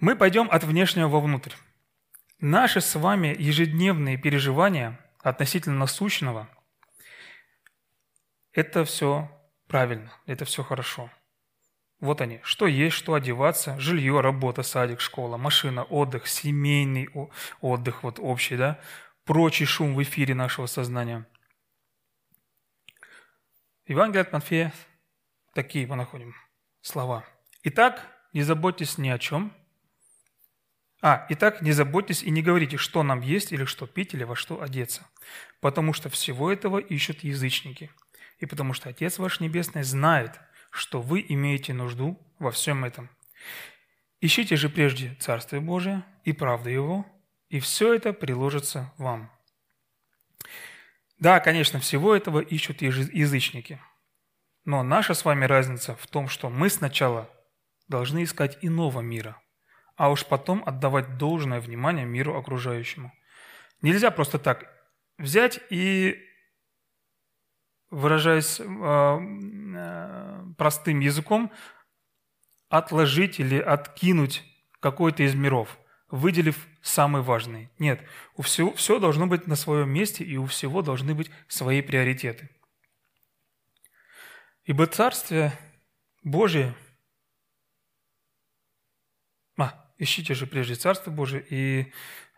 Мы 0.00 0.16
пойдем 0.16 0.48
от 0.50 0.64
внешнего 0.64 1.06
вовнутрь. 1.06 1.52
Наши 2.40 2.80
с 2.80 2.96
вами 2.96 3.36
ежедневные 3.38 4.16
переживания– 4.16 4.98
относительно 5.22 5.78
насущного, 5.78 6.48
это 8.52 8.84
все 8.84 9.30
правильно, 9.68 10.12
это 10.26 10.44
все 10.44 10.62
хорошо. 10.62 11.10
Вот 12.00 12.20
они, 12.20 12.40
что 12.42 12.66
есть, 12.66 12.96
что 12.96 13.14
одеваться, 13.14 13.78
жилье, 13.78 14.20
работа, 14.20 14.62
садик, 14.62 15.00
школа, 15.00 15.36
машина, 15.36 15.84
отдых, 15.84 16.26
семейный 16.26 17.08
отдых, 17.60 18.02
вот 18.02 18.18
общий, 18.18 18.56
да, 18.56 18.80
прочий 19.24 19.64
шум 19.64 19.94
в 19.94 20.02
эфире 20.02 20.34
нашего 20.34 20.66
сознания. 20.66 21.26
Евангелие 23.86 24.22
от 24.22 24.32
Матфея, 24.32 24.72
такие 25.54 25.86
мы 25.86 25.96
находим 25.96 26.34
слова. 26.80 27.24
Итак, 27.62 28.06
не 28.32 28.42
заботьтесь 28.42 28.98
ни 28.98 29.08
о 29.08 29.18
чем, 29.18 29.52
а, 31.04 31.26
итак, 31.30 31.62
не 31.62 31.72
заботьтесь 31.72 32.22
и 32.22 32.30
не 32.30 32.42
говорите, 32.42 32.76
что 32.76 33.02
нам 33.02 33.22
есть 33.22 33.50
или 33.50 33.64
что 33.64 33.88
пить 33.88 34.14
или 34.14 34.22
во 34.22 34.36
что 34.36 34.62
одеться, 34.62 35.04
потому 35.60 35.92
что 35.92 36.08
всего 36.08 36.52
этого 36.52 36.78
ищут 36.78 37.24
язычники, 37.24 37.90
и 38.38 38.46
потому 38.46 38.72
что 38.72 38.88
Отец 38.88 39.18
ваш 39.18 39.40
Небесный 39.40 39.82
знает, 39.82 40.38
что 40.70 41.02
вы 41.02 41.24
имеете 41.28 41.74
нужду 41.74 42.24
во 42.38 42.52
всем 42.52 42.84
этом. 42.84 43.10
Ищите 44.20 44.54
же 44.54 44.68
прежде 44.68 45.16
Царствие 45.18 45.60
Божие 45.60 46.04
и 46.22 46.32
правду 46.32 46.70
Его, 46.70 47.04
и 47.48 47.58
все 47.58 47.92
это 47.94 48.12
приложится 48.12 48.92
вам. 48.96 49.28
Да, 51.18 51.40
конечно, 51.40 51.80
всего 51.80 52.14
этого 52.14 52.38
ищут 52.38 52.80
язычники. 52.80 53.80
Но 54.64 54.82
наша 54.82 55.14
с 55.14 55.24
вами 55.24 55.44
разница 55.44 55.96
в 55.96 56.06
том, 56.06 56.28
что 56.28 56.48
мы 56.48 56.68
сначала 56.68 57.28
должны 57.88 58.22
искать 58.22 58.58
иного 58.62 59.00
мира, 59.00 59.40
а 59.96 60.10
уж 60.10 60.24
потом 60.24 60.62
отдавать 60.64 61.18
должное 61.18 61.60
внимание 61.60 62.06
миру 62.06 62.36
окружающему. 62.36 63.12
Нельзя 63.80 64.10
просто 64.12 64.38
так 64.38 64.66
взять 65.18 65.60
и, 65.70 66.16
выражаясь 67.90 68.60
э, 68.60 68.64
э, 68.64 70.44
простым 70.56 71.00
языком, 71.00 71.50
отложить 72.68 73.40
или 73.40 73.58
откинуть 73.58 74.44
какой-то 74.80 75.24
из 75.24 75.34
миров, 75.34 75.76
выделив 76.08 76.66
самый 76.82 77.22
важный. 77.22 77.68
Нет, 77.78 78.00
у 78.36 78.42
всего, 78.42 78.72
все 78.74 78.98
должно 78.98 79.26
быть 79.26 79.46
на 79.46 79.56
своем 79.56 79.90
месте, 79.90 80.24
и 80.24 80.36
у 80.36 80.46
всего 80.46 80.82
должны 80.82 81.14
быть 81.14 81.30
свои 81.48 81.82
приоритеты. 81.82 82.48
Ибо 84.64 84.86
Царствие 84.86 85.52
Божие– 86.22 86.74
Ищите 90.02 90.34
же 90.34 90.48
прежде 90.48 90.74
Царство 90.74 91.12
Божие, 91.12 91.46
и 91.48 91.80
э, 91.82 91.84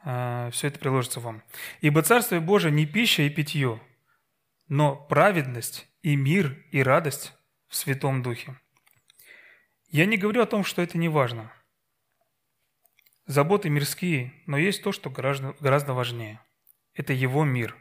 а, 0.04 0.50
все 0.50 0.66
это 0.66 0.78
приложится 0.78 1.18
вам. 1.18 1.42
Ибо 1.80 2.02
Царство 2.02 2.38
Божие 2.38 2.70
не 2.70 2.84
пища 2.84 3.22
и 3.22 3.30
питье, 3.30 3.80
но 4.68 4.94
праведность 4.94 5.88
и 6.02 6.14
мир 6.14 6.62
и 6.72 6.82
радость 6.82 7.32
в 7.68 7.76
Святом 7.76 8.22
Духе. 8.22 8.60
Я 9.88 10.04
не 10.04 10.18
говорю 10.18 10.42
о 10.42 10.46
том, 10.46 10.62
что 10.62 10.82
это 10.82 10.98
не 10.98 11.08
важно. 11.08 11.50
Заботы 13.24 13.70
мирские, 13.70 14.34
но 14.44 14.58
есть 14.58 14.82
то, 14.82 14.92
что 14.92 15.08
гораздо, 15.08 15.54
гораздо 15.58 15.94
важнее. 15.94 16.40
Это 16.92 17.14
Его 17.14 17.44
мир, 17.44 17.74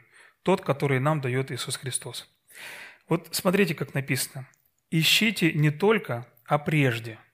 тот, 0.44 0.62
который 0.62 0.98
нам 0.98 1.20
дает 1.20 1.52
Иисус 1.52 1.76
Христос. 1.76 2.33
Вот 3.08 3.28
смотрите, 3.32 3.74
как 3.74 3.94
написано. 3.94 4.48
«Ищите 4.90 5.52
не 5.52 5.70
только, 5.70 6.26
а 6.46 6.58
прежде– 6.58 7.18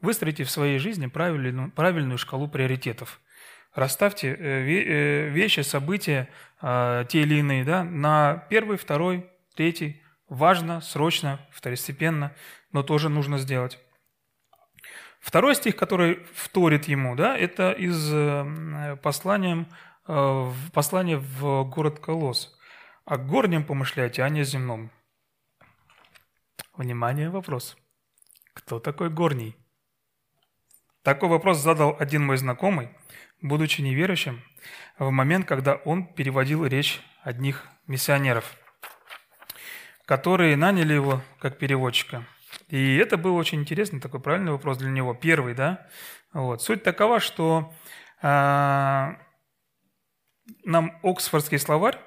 Выстроите 0.00 0.44
в 0.44 0.50
своей 0.50 0.78
жизни 0.78 1.06
правильную, 1.06 1.70
правильную 1.70 2.16
шкалу 2.16 2.48
приоритетов. 2.48 3.20
Расставьте 3.74 4.28
э, 4.28 4.34
э, 4.34 5.28
вещи, 5.28 5.60
события, 5.60 6.28
а, 6.60 7.04
те 7.04 7.20
или 7.20 7.36
иные, 7.36 7.64
да, 7.64 7.84
на 7.84 8.46
первый, 8.48 8.78
второй, 8.78 9.30
третий. 9.54 10.02
Важно, 10.28 10.80
срочно, 10.80 11.40
второстепенно, 11.52 12.34
но 12.72 12.82
тоже 12.82 13.08
нужно 13.08 13.38
сделать. 13.38 13.78
Второй 15.20 15.54
стих, 15.54 15.76
который 15.76 16.24
вторит 16.34 16.86
ему, 16.88 17.14
да, 17.14 17.36
это 17.36 17.72
из 17.72 18.10
э, 18.12 18.96
послания, 20.04 20.54
послания 20.72 21.16
в 21.16 21.64
город 21.64 22.00
Колос. 22.00 22.56
О 23.04 23.16
горнем 23.16 23.64
помышляйте, 23.64 24.22
а 24.22 24.28
не 24.28 24.40
о 24.40 24.44
земном. 24.44 24.90
Внимание, 26.74 27.30
вопрос. 27.30 27.76
Кто 28.54 28.78
такой 28.78 29.10
горний? 29.10 29.56
Такой 31.02 31.28
вопрос 31.28 31.58
задал 31.58 31.96
один 31.98 32.24
мой 32.24 32.36
знакомый, 32.36 32.90
будучи 33.40 33.80
неверующим, 33.80 34.42
в 34.98 35.10
момент, 35.10 35.46
когда 35.46 35.76
он 35.76 36.06
переводил 36.06 36.66
речь 36.66 37.00
одних 37.22 37.66
миссионеров, 37.86 38.56
которые 40.04 40.56
наняли 40.56 40.92
его 40.92 41.22
как 41.38 41.58
переводчика. 41.58 42.26
И 42.68 42.96
это 42.96 43.16
был 43.16 43.34
очень 43.36 43.60
интересный 43.60 44.00
такой 44.00 44.20
правильный 44.20 44.52
вопрос 44.52 44.78
для 44.78 44.90
него, 44.90 45.14
первый, 45.14 45.54
да. 45.54 45.88
Вот. 46.32 46.62
Суть 46.62 46.82
такова, 46.82 47.18
что 47.18 47.72
э, 48.22 49.08
нам 50.64 50.98
Оксфордский 51.02 51.58
словарь 51.58 51.98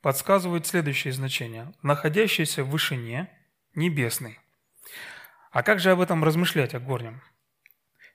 подсказывают 0.00 0.66
следующее 0.66 1.12
значение. 1.12 1.72
Находящийся 1.82 2.64
в 2.64 2.70
вышине, 2.70 3.30
небесный. 3.74 4.38
А 5.50 5.62
как 5.62 5.80
же 5.80 5.90
об 5.90 6.00
этом 6.00 6.24
размышлять, 6.24 6.74
о 6.74 6.80
горнем? 6.80 7.22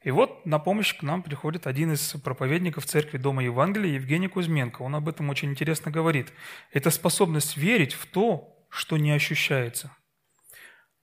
И 0.04 0.12
вот 0.12 0.46
на 0.46 0.60
помощь 0.60 0.94
к 0.96 1.02
нам 1.02 1.24
приходит 1.24 1.66
один 1.66 1.94
из 1.94 2.12
проповедников 2.24 2.86
церкви 2.86 3.18
Дома 3.18 3.44
Евангелия, 3.44 3.94
Евгений 3.94 4.28
Кузьменко. 4.28 4.82
Он 4.82 4.96
об 4.96 5.08
этом 5.08 5.30
очень 5.30 5.52
интересно 5.52 5.92
говорит. 5.92 6.34
Это 6.72 6.90
способность 6.90 7.56
верить 7.56 7.94
в 7.94 8.06
то, 8.06 8.68
что 8.70 8.98
не 8.98 9.12
ощущается. 9.12 9.96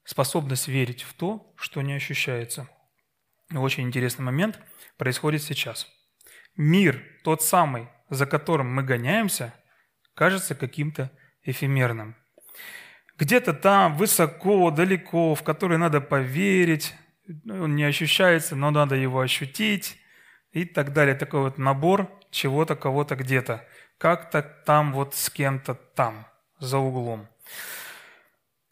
Способность 0.05 0.69
верить 0.69 1.03
в 1.03 1.15
то, 1.15 1.55
что 1.57 1.81
не 1.81 1.95
ощущается. 1.95 2.69
Очень 3.55 3.85
интересный 3.85 4.25
момент 4.25 4.61
происходит 4.99 5.43
сейчас. 5.43 5.89
Мир, 6.57 7.03
тот 7.25 7.43
самый, 7.43 7.89
за 8.11 8.27
которым 8.27 8.75
мы 8.75 8.83
гоняемся, 8.83 9.55
кажется 10.15 10.55
каким-то 10.55 11.11
эфемерным. 11.43 12.17
Где-то 13.17 13.55
там, 13.55 13.97
высоко, 13.97 14.71
далеко, 14.71 15.35
в 15.35 15.43
который 15.43 15.79
надо 15.79 16.01
поверить, 16.01 16.95
он 17.49 17.77
не 17.77 17.85
ощущается, 17.85 18.57
но 18.57 18.71
надо 18.71 18.97
его 18.97 19.21
ощутить 19.21 19.99
и 20.53 20.65
так 20.65 20.93
далее. 20.93 21.15
Такой 21.15 21.41
вот 21.41 21.59
набор 21.59 22.11
чего-то, 22.31 22.77
кого-то 22.77 23.17
где-то. 23.17 23.67
Как-то 23.99 24.43
там 24.43 24.93
вот 24.93 25.15
с 25.15 25.31
кем-то 25.31 25.75
там, 25.75 26.27
за 26.59 26.79
углом. 26.79 27.29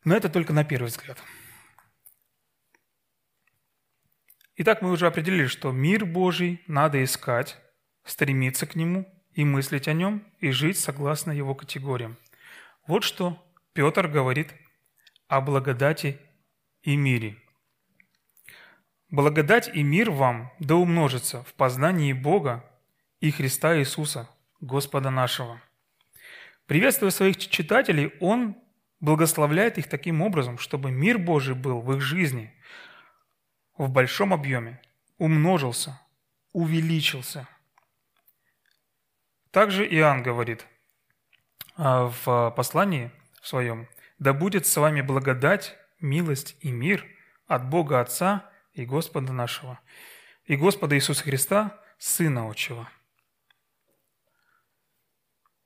Но 0.04 0.16
это 0.16 0.28
только 0.28 0.52
на 0.52 0.64
первый 0.64 0.86
взгляд. 0.86 1.18
Итак, 4.56 4.82
мы 4.82 4.90
уже 4.90 5.06
определили, 5.06 5.46
что 5.46 5.70
мир 5.70 6.04
Божий 6.04 6.62
надо 6.66 7.04
искать, 7.04 7.58
стремиться 8.04 8.66
к 8.66 8.74
нему 8.74 9.06
и 9.38 9.44
мыслить 9.44 9.88
о 9.88 9.92
нем, 9.92 10.22
и 10.40 10.50
жить 10.50 10.78
согласно 10.78 11.32
его 11.32 11.54
категориям. 11.54 12.16
Вот 12.86 13.04
что 13.04 13.42
Петр 13.72 14.08
говорит 14.08 14.54
о 15.28 15.40
благодати 15.40 16.18
и 16.82 16.96
мире– 16.96 17.36
Благодать 19.10 19.70
и 19.72 19.82
мир 19.82 20.10
вам 20.10 20.52
да 20.58 20.74
умножится 20.74 21.42
в 21.44 21.54
познании 21.54 22.12
Бога 22.12 22.62
и 23.20 23.30
Христа 23.30 23.78
Иисуса, 23.78 24.28
Господа 24.60 25.08
нашего. 25.08 25.62
Приветствуя 26.66 27.08
своих 27.08 27.38
читателей, 27.38 28.12
он 28.20 28.54
благословляет 29.00 29.78
их 29.78 29.88
таким 29.88 30.20
образом, 30.20 30.58
чтобы 30.58 30.90
мир 30.90 31.16
Божий 31.16 31.54
был 31.54 31.80
в 31.80 31.94
их 31.94 32.02
жизни 32.02 32.52
в 33.78 33.88
большом 33.88 34.34
объеме, 34.34 34.78
умножился, 35.16 35.98
увеличился. 36.52 37.48
Также 39.50 39.86
Иоанн 39.86 40.22
говорит 40.22 40.66
а, 41.76 42.12
в 42.24 42.52
послании 42.56 43.10
своем, 43.42 43.88
«Да 44.18 44.32
будет 44.32 44.66
с 44.66 44.76
вами 44.76 45.00
благодать, 45.00 45.76
милость 46.00 46.56
и 46.60 46.70
мир 46.70 47.06
от 47.46 47.68
Бога 47.68 48.00
Отца– 48.00 48.44
и 48.78 48.84
Господа 48.86 49.32
нашего, 49.32 49.80
и 50.44 50.56
Господа 50.56 50.94
Иисуса 50.96 51.24
Христа, 51.24 51.80
Сына 51.98 52.48
Отчего. 52.48 52.88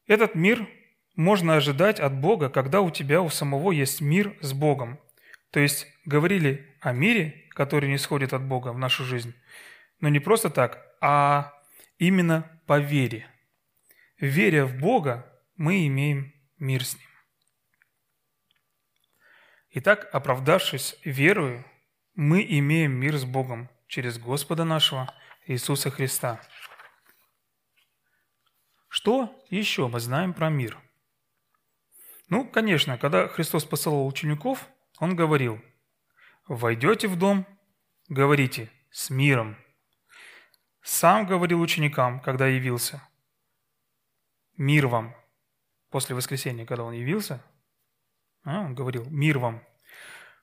Этот 0.06 0.34
мир 0.34 0.66
можно 1.14 1.56
ожидать 1.56 2.00
от 2.00 2.14
Бога, 2.14 2.48
когда 2.48 2.80
у 2.80 2.90
тебя 2.90 3.20
у 3.20 3.28
самого 3.28 3.70
есть 3.70 4.00
мир 4.00 4.36
с 4.40 4.54
Богом. 4.54 4.98
То 5.50 5.60
есть 5.60 5.86
говорили 6.06 6.74
о 6.80 6.92
мире, 6.92 7.44
который 7.50 7.90
не 7.90 7.98
сходит 7.98 8.32
от 8.32 8.42
Бога 8.42 8.72
в 8.72 8.78
нашу 8.78 9.04
жизнь, 9.04 9.34
но 10.00 10.08
не 10.08 10.18
просто 10.18 10.48
так, 10.48 10.82
а 11.02 11.52
именно 11.98 12.60
по 12.66 12.78
вере. 12.78 13.28
Веря 14.22 14.66
в 14.66 14.78
Бога, 14.78 15.28
мы 15.56 15.84
имеем 15.88 16.32
мир 16.56 16.84
с 16.84 16.94
Ним. 16.94 17.08
Итак, 19.70 20.08
оправдавшись 20.12 20.96
верою, 21.04 21.64
мы 22.14 22.46
имеем 22.48 22.92
мир 22.92 23.16
с 23.18 23.24
Богом 23.24 23.68
через 23.88 24.20
Господа 24.20 24.62
нашего 24.62 25.12
Иисуса 25.48 25.90
Христа. 25.90 26.40
Что 28.86 29.44
еще 29.50 29.88
мы 29.88 29.98
знаем 29.98 30.34
про 30.34 30.50
мир? 30.50 30.78
Ну, 32.28 32.48
конечно, 32.48 32.98
когда 32.98 33.26
Христос 33.26 33.64
посылал 33.64 34.06
учеников, 34.06 34.68
Он 35.00 35.16
говорил, 35.16 35.60
«Войдете 36.46 37.08
в 37.08 37.18
дом, 37.18 37.44
говорите, 38.08 38.70
с 38.92 39.10
миром». 39.10 39.56
Сам 40.80 41.26
говорил 41.26 41.60
ученикам, 41.60 42.20
когда 42.20 42.46
явился, 42.46 43.02
«Мир 44.56 44.86
вам». 44.86 45.14
После 45.90 46.14
воскресения, 46.14 46.64
когда 46.66 46.84
Он 46.84 46.92
явился, 46.92 47.42
а, 48.44 48.60
Он 48.60 48.74
говорил, 48.74 49.06
«Мир 49.10 49.38
вам». 49.38 49.62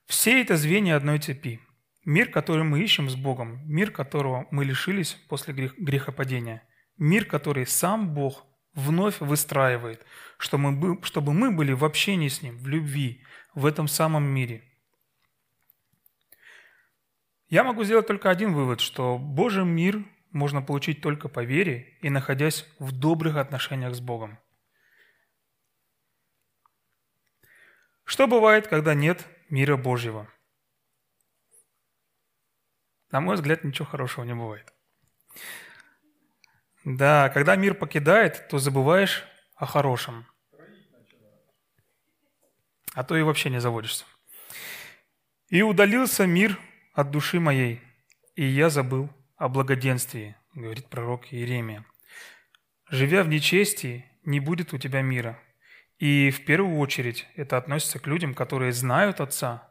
Все 0.05 0.41
это 0.41 0.57
звенья 0.57 0.95
одной 0.95 1.19
цепи. 1.19 1.59
Мир, 2.03 2.31
который 2.31 2.63
мы 2.63 2.81
ищем 2.81 3.09
с 3.09 3.15
Богом, 3.15 3.61
мир, 3.65 3.91
которого 3.91 4.47
мы 4.49 4.65
лишились 4.65 5.13
после 5.27 5.53
грех, 5.53 5.77
грехопадения, 5.77 6.63
мир, 6.97 7.25
который 7.25 7.67
сам 7.67 8.13
Бог 8.13 8.45
вновь 8.73 9.19
выстраивает, 9.19 10.05
чтобы 10.37 10.71
мы, 10.71 11.03
чтобы 11.03 11.33
мы 11.33 11.51
были 11.51 11.73
в 11.73 11.85
общении 11.85 12.29
с 12.29 12.41
Ним, 12.41 12.57
в 12.57 12.67
любви, 12.67 13.23
в 13.53 13.65
этом 13.65 13.87
самом 13.87 14.23
мире. 14.23 14.63
Я 17.49 17.63
могу 17.63 17.83
сделать 17.83 18.07
только 18.07 18.29
один 18.29 18.53
вывод, 18.53 18.79
что 18.79 19.17
Божий 19.17 19.65
мир 19.65 20.03
можно 20.31 20.61
получить 20.61 21.01
только 21.01 21.27
по 21.29 21.43
вере 21.43 21.97
и 22.01 22.09
находясь 22.09 22.65
в 22.79 22.91
добрых 22.91 23.37
отношениях 23.37 23.95
с 23.95 23.99
Богом. 23.99 24.39
Что 28.03 28.27
бывает, 28.27 28.67
когда 28.67 28.93
нет 28.93 29.25
мира 29.49 29.77
Божьего. 29.77 30.27
На 33.11 33.21
мой 33.21 33.35
взгляд, 33.35 33.63
ничего 33.63 33.85
хорошего 33.85 34.23
не 34.23 34.33
бывает. 34.33 34.71
Да, 36.85 37.29
когда 37.29 37.55
мир 37.55 37.73
покидает, 37.73 38.47
то 38.49 38.57
забываешь 38.57 39.25
о 39.55 39.65
хорошем. 39.65 40.25
А 42.93 43.03
то 43.03 43.15
и 43.15 43.21
вообще 43.21 43.49
не 43.49 43.59
заводишься. 43.59 44.05
«И 45.49 45.63
удалился 45.63 46.27
мир 46.27 46.59
от 46.93 47.09
души 47.09 47.39
моей, 47.39 47.81
и 48.35 48.45
я 48.45 48.69
забыл 48.69 49.09
о 49.39 49.49
благоденствии», 49.49 50.35
говорит 50.53 50.87
пророк 50.87 51.33
Иеремия. 51.33 51.85
«Живя 52.89 53.23
в 53.23 53.29
нечестии, 53.29 54.05
не 54.23 54.39
будет 54.39 54.73
у 54.73 54.77
тебя 54.77 55.01
мира, 55.01 55.39
и 55.97 56.29
в 56.29 56.45
первую 56.45 56.77
очередь 56.77 57.27
это 57.35 57.57
относится 57.57 57.99
к 57.99 58.05
людям, 58.05 58.35
которые 58.35 58.73
знают 58.73 59.21
Отца, 59.21 59.67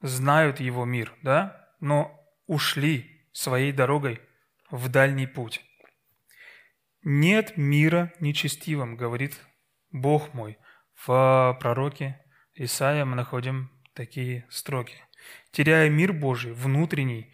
знают 0.00 0.58
Его 0.58 0.84
мир, 0.84 1.14
да, 1.22 1.70
но 1.80 2.18
ушли 2.46 3.28
своей 3.32 3.72
дорогой 3.72 4.20
в 4.70 4.88
дальний 4.88 5.26
путь. 5.26 5.62
«Нет 7.02 7.56
мира 7.56 8.12
нечестивым», 8.20 8.96
говорит 8.96 9.38
Бог 9.92 10.34
мой. 10.34 10.58
В 10.94 11.56
пророке 11.60 12.20
Исаия 12.54 13.04
мы 13.04 13.16
находим 13.16 13.70
такие 13.92 14.46
строки. 14.48 14.96
Теряя 15.50 15.90
мир 15.90 16.12
Божий 16.12 16.52
внутренний, 16.52 17.32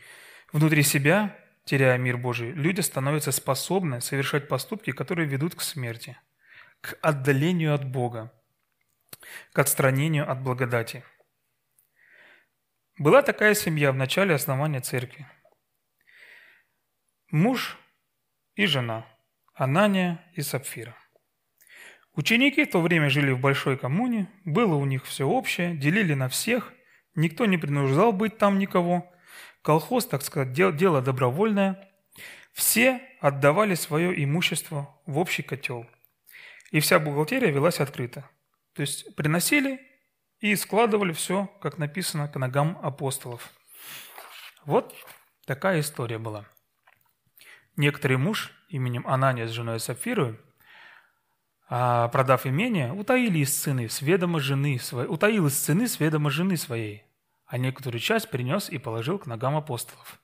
внутри 0.52 0.82
себя, 0.82 1.36
теряя 1.64 1.98
мир 1.98 2.16
Божий, 2.16 2.52
люди 2.52 2.80
становятся 2.80 3.32
способны 3.32 4.00
совершать 4.00 4.48
поступки, 4.48 4.92
которые 4.92 5.28
ведут 5.28 5.54
к 5.54 5.60
смерти– 5.62 6.16
к 6.82 6.98
отдалению 7.00 7.74
от 7.74 7.88
Бога, 7.88 8.32
к 9.52 9.58
отстранению 9.58 10.30
от 10.30 10.42
благодати. 10.42 11.04
Была 12.98 13.22
такая 13.22 13.54
семья 13.54 13.92
в 13.92 13.96
начале 13.96 14.34
основания 14.34 14.80
церкви. 14.80 15.26
Муж 17.30 17.78
и 18.56 18.66
жена, 18.66 19.06
Анания 19.54 20.20
и 20.34 20.42
Сапфира. 20.42 20.96
Ученики 22.14 22.64
в 22.64 22.70
то 22.70 22.82
время 22.82 23.08
жили 23.08 23.30
в 23.30 23.40
большой 23.40 23.78
коммуне, 23.78 24.28
было 24.44 24.74
у 24.74 24.84
них 24.84 25.06
все 25.06 25.24
общее, 25.24 25.74
делили 25.76 26.14
на 26.14 26.28
всех, 26.28 26.74
никто 27.14 27.46
не 27.46 27.58
принуждал 27.58 28.12
быть 28.12 28.38
там 28.38 28.58
никого. 28.58 29.10
Колхоз, 29.62 30.06
так 30.06 30.22
сказать, 30.22 30.52
дело 30.52 31.00
добровольное. 31.00 31.88
Все 32.52 33.00
отдавали 33.20 33.74
свое 33.74 34.22
имущество 34.22 34.94
в 35.06 35.18
общий 35.18 35.42
котел– 35.42 35.86
и 36.72 36.80
вся 36.80 36.98
бухгалтерия 36.98 37.50
велась 37.50 37.80
открыто. 37.80 38.28
То 38.72 38.80
есть 38.80 39.14
приносили 39.14 39.80
и 40.40 40.56
складывали 40.56 41.12
все, 41.12 41.46
как 41.60 41.78
написано, 41.78 42.28
к 42.28 42.36
ногам 42.36 42.78
апостолов. 42.82 43.50
Вот 44.64 44.94
такая 45.44 45.80
история 45.80 46.18
была. 46.18 46.46
Некоторый 47.76 48.16
муж 48.16 48.50
именем 48.68 49.06
Анания 49.06 49.46
с 49.46 49.50
женой 49.50 49.80
Сапфирой, 49.80 50.40
а, 51.68 52.08
продав 52.08 52.46
имение, 52.46 52.92
утаили 52.92 53.38
из 53.38 53.54
цены 53.54 53.88
с 53.88 54.00
ведома 54.00 54.40
жены 54.40 54.78
своей, 54.78 55.08
утаил 55.08 55.46
из 55.46 55.58
цены 55.58 55.86
с 55.86 56.00
ведома 56.00 56.30
жены 56.30 56.56
своей, 56.56 57.04
а 57.52 57.58
некоторую 57.58 58.00
часть 58.00 58.30
принес 58.30 58.70
и 58.70 58.78
положил 58.78 59.18
к 59.18 59.26
ногам 59.26 59.56
апостолов. 59.56 60.18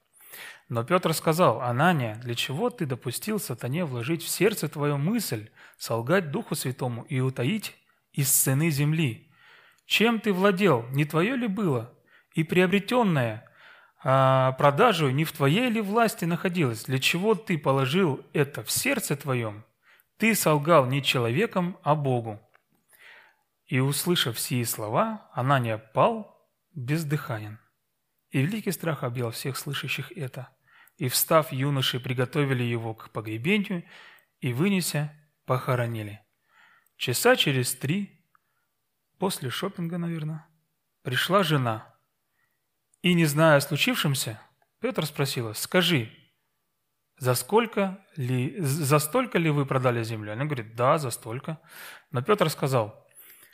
Но 0.71 0.83
Петр 0.83 1.12
сказал, 1.12 1.61
«Анания, 1.61 2.14
для 2.14 2.35
чего 2.35 2.71
ты 2.71 2.87
допустил 2.87 3.38
сатане 3.38 3.85
вложить 3.85 4.23
в 4.23 4.29
сердце 4.31 4.67
твою 4.67 4.97
мысль, 4.97 5.51
солгать 5.77 6.31
Духу 6.31 6.55
Святому 6.55 7.03
и 7.03 7.21
утаить 7.21 7.77
из 8.12 8.31
цены 8.31 8.71
земли? 8.71 9.31
Чем 9.85 10.21
ты 10.21 10.33
владел, 10.33 10.87
не 10.88 11.05
твое 11.05 11.37
ли 11.37 11.49
было? 11.49 11.93
И 12.33 12.45
приобретенное 12.45 13.47
а, 14.03 14.53
продажу 14.53 15.11
не 15.11 15.27
в 15.27 15.33
твоей 15.33 15.69
ли 15.69 15.83
власти 15.83 16.25
находилось? 16.25 16.85
Для 16.85 16.99
чего 16.99 17.35
ты 17.35 17.59
положил 17.59 18.25
это 18.33 18.62
в 18.62 18.71
сердце 18.71 19.17
твоем? 19.17 19.67
Ты 20.17 20.35
солгал 20.35 20.87
не 20.87 21.03
человеком, 21.03 21.77
а 21.83 21.95
Богу». 21.95 22.41
И, 23.67 23.81
услышав 23.81 24.41
сии 24.41 24.62
слова, 24.62 25.29
Анания 25.35 25.77
пал 25.77 26.38
бездыханен. 26.79 27.59
И 28.31 28.41
великий 28.41 28.73
страх 28.73 29.03
объял 29.05 29.31
всех 29.31 29.57
слышащих 29.57 30.12
это– 30.12 30.49
и, 30.99 31.09
встав, 31.09 31.53
юноши 31.53 32.01
приготовили 32.01 32.64
его 32.64 32.93
к 32.93 33.11
погребению 33.11 33.85
и, 34.41 34.53
вынеся, 34.53 35.14
похоронили. 35.47 36.21
Часа 36.97 37.37
через 37.37 37.75
три, 37.75 38.21
после 39.19 39.49
шопинга, 39.49 39.97
наверное, 39.97 40.47
пришла 41.03 41.45
жена. 41.45 41.95
И, 43.03 43.14
не 43.14 43.27
зная 43.27 43.57
о 43.57 43.61
случившемся, 43.61 44.41
Петр 44.81 45.07
спросила, 45.07 45.53
«Скажи, 45.53 46.12
за 47.17 47.35
сколько 47.35 48.05
ли, 48.17 48.57
за 48.59 48.99
столько 48.99 49.38
ли 49.38 49.51
вы 49.51 49.67
продали 49.67 50.03
землю?» 50.03 50.33
Она 50.33 50.47
говорит, 50.47 50.75
«Да, 50.75 50.99
за 50.99 51.11
столько». 51.11 51.61
Но 52.11 52.23
Петр 52.23 52.51
сказал, 52.51 53.08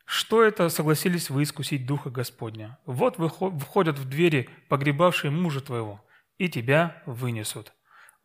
«Что 0.05 0.43
это 0.43 0.69
согласились 0.69 1.31
вы 1.31 1.45
искусить 1.45 1.87
Духа 1.87 2.11
Господня? 2.11 2.79
Вот 2.85 3.17
входят 3.17 3.99
в 3.99 4.09
двери 4.09 4.49
погребавшие 4.69 5.31
мужа 5.31 5.61
твоего, 5.61 6.05
и 6.39 6.49
тебя 6.49 7.03
вынесут». 7.07 7.73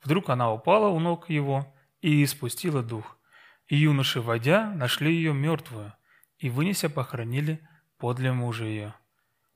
Вдруг 0.03 0.29
она 0.29 0.51
упала 0.51 0.87
у 0.87 0.99
ног 0.99 1.29
его 1.29 1.73
и 2.01 2.23
испустила 2.23 2.81
дух. 2.81 3.17
И 3.67 3.75
юноши, 3.75 4.21
войдя, 4.21 4.71
нашли 4.71 5.13
ее 5.13 5.33
мертвую, 5.33 5.93
и, 6.37 6.49
вынеся, 6.49 6.89
похоронили 6.89 7.67
подле 7.97 8.31
мужа 8.31 8.65
ее. 8.65 8.93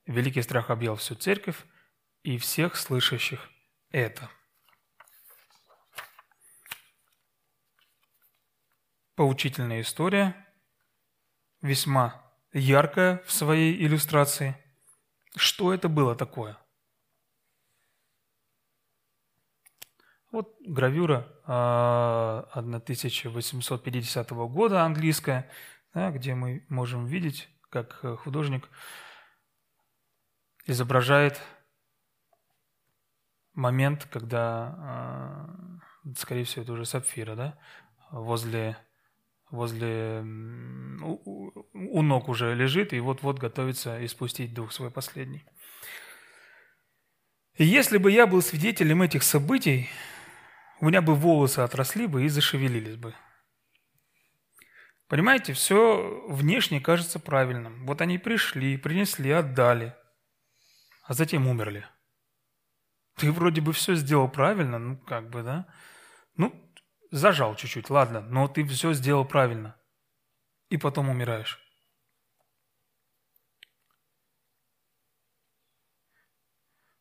Великий 0.06 0.42
страх 0.42 0.70
объял 0.70 0.98
всю 0.98 1.16
церковь 1.16 1.66
и 2.24 2.38
всех 2.38 2.76
слышащих 2.76 3.50
это. 3.92 4.30
Поучительная 9.16 9.82
история, 9.82 10.36
весьма 11.64 12.22
яркая 12.52 13.24
в 13.26 13.32
своей 13.32 13.84
иллюстрации. 13.84 14.56
Что 15.36 15.74
это 15.74 15.90
было 15.90 16.16
такое? 16.16 16.60
Вот 20.32 20.56
гравюра 20.62 21.28
1850 21.46 24.32
а, 24.32 24.36
года 24.36 24.84
английская, 24.84 25.50
да, 25.94 26.12
где 26.12 26.36
мы 26.36 26.66
можем 26.70 27.06
видеть, 27.06 27.50
как 27.70 28.00
художник 28.22 28.70
изображает 30.66 31.42
момент, 33.54 34.06
когда, 34.06 34.76
а, 34.78 35.50
скорее 36.18 36.46
всего, 36.46 36.64
это 36.64 36.72
уже 36.74 36.86
сапфира, 36.86 37.36
да, 37.36 37.60
возле, 38.12 38.78
возле 39.54 40.22
у, 41.02 41.52
у 41.74 42.02
ног 42.02 42.28
уже 42.28 42.56
лежит 42.56 42.92
и 42.92 43.00
вот-вот 43.00 43.38
готовится 43.38 44.04
испустить 44.04 44.54
дух 44.54 44.74
свой 44.74 44.90
последний. 44.90 45.46
И 47.56 47.64
если 47.64 48.00
бы 48.00 48.12
я 48.12 48.26
был 48.26 48.42
свидетелем 48.42 49.04
этих 49.04 49.22
событий, 49.22 49.90
у 50.82 50.88
меня 50.88 51.04
бы 51.04 51.14
волосы 51.14 51.60
отросли 51.60 52.08
бы 52.08 52.26
и 52.26 52.30
зашевелились 52.30 52.96
бы. 52.96 53.14
Понимаете, 55.08 55.54
все 55.54 56.26
внешне 56.28 56.82
кажется 56.82 57.20
правильным. 57.20 57.86
Вот 57.86 58.02
они 58.02 58.18
пришли, 58.18 58.78
принесли, 58.78 59.30
отдали, 59.30 59.96
а 61.04 61.14
затем 61.14 61.48
умерли. 61.48 61.86
Ты 63.18 63.32
вроде 63.32 63.62
бы 63.62 63.72
все 63.74 63.94
сделал 63.94 64.28
правильно, 64.28 64.80
ну 64.80 64.98
как 64.98 65.30
бы, 65.30 65.44
да? 65.44 65.68
Ну, 66.36 66.52
зажал 67.14 67.56
чуть-чуть, 67.56 67.90
ладно, 67.90 68.22
но 68.22 68.48
ты 68.48 68.66
все 68.66 68.92
сделал 68.94 69.24
правильно. 69.24 69.76
И 70.70 70.78
потом 70.78 71.10
умираешь. 71.10 71.60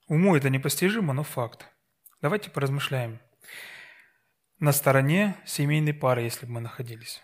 Уму 0.09 0.37
это 0.37 0.51
непостижимо, 0.51 1.14
но 1.14 1.22
факт. 1.22 1.66
Давайте 2.20 2.51
поразмышляем 2.51 3.20
на 4.59 4.72
стороне 4.72 5.37
семейной 5.46 5.94
пары, 5.94 6.22
если 6.22 6.44
бы 6.44 6.53
мы 6.53 6.61
находились. 6.61 7.22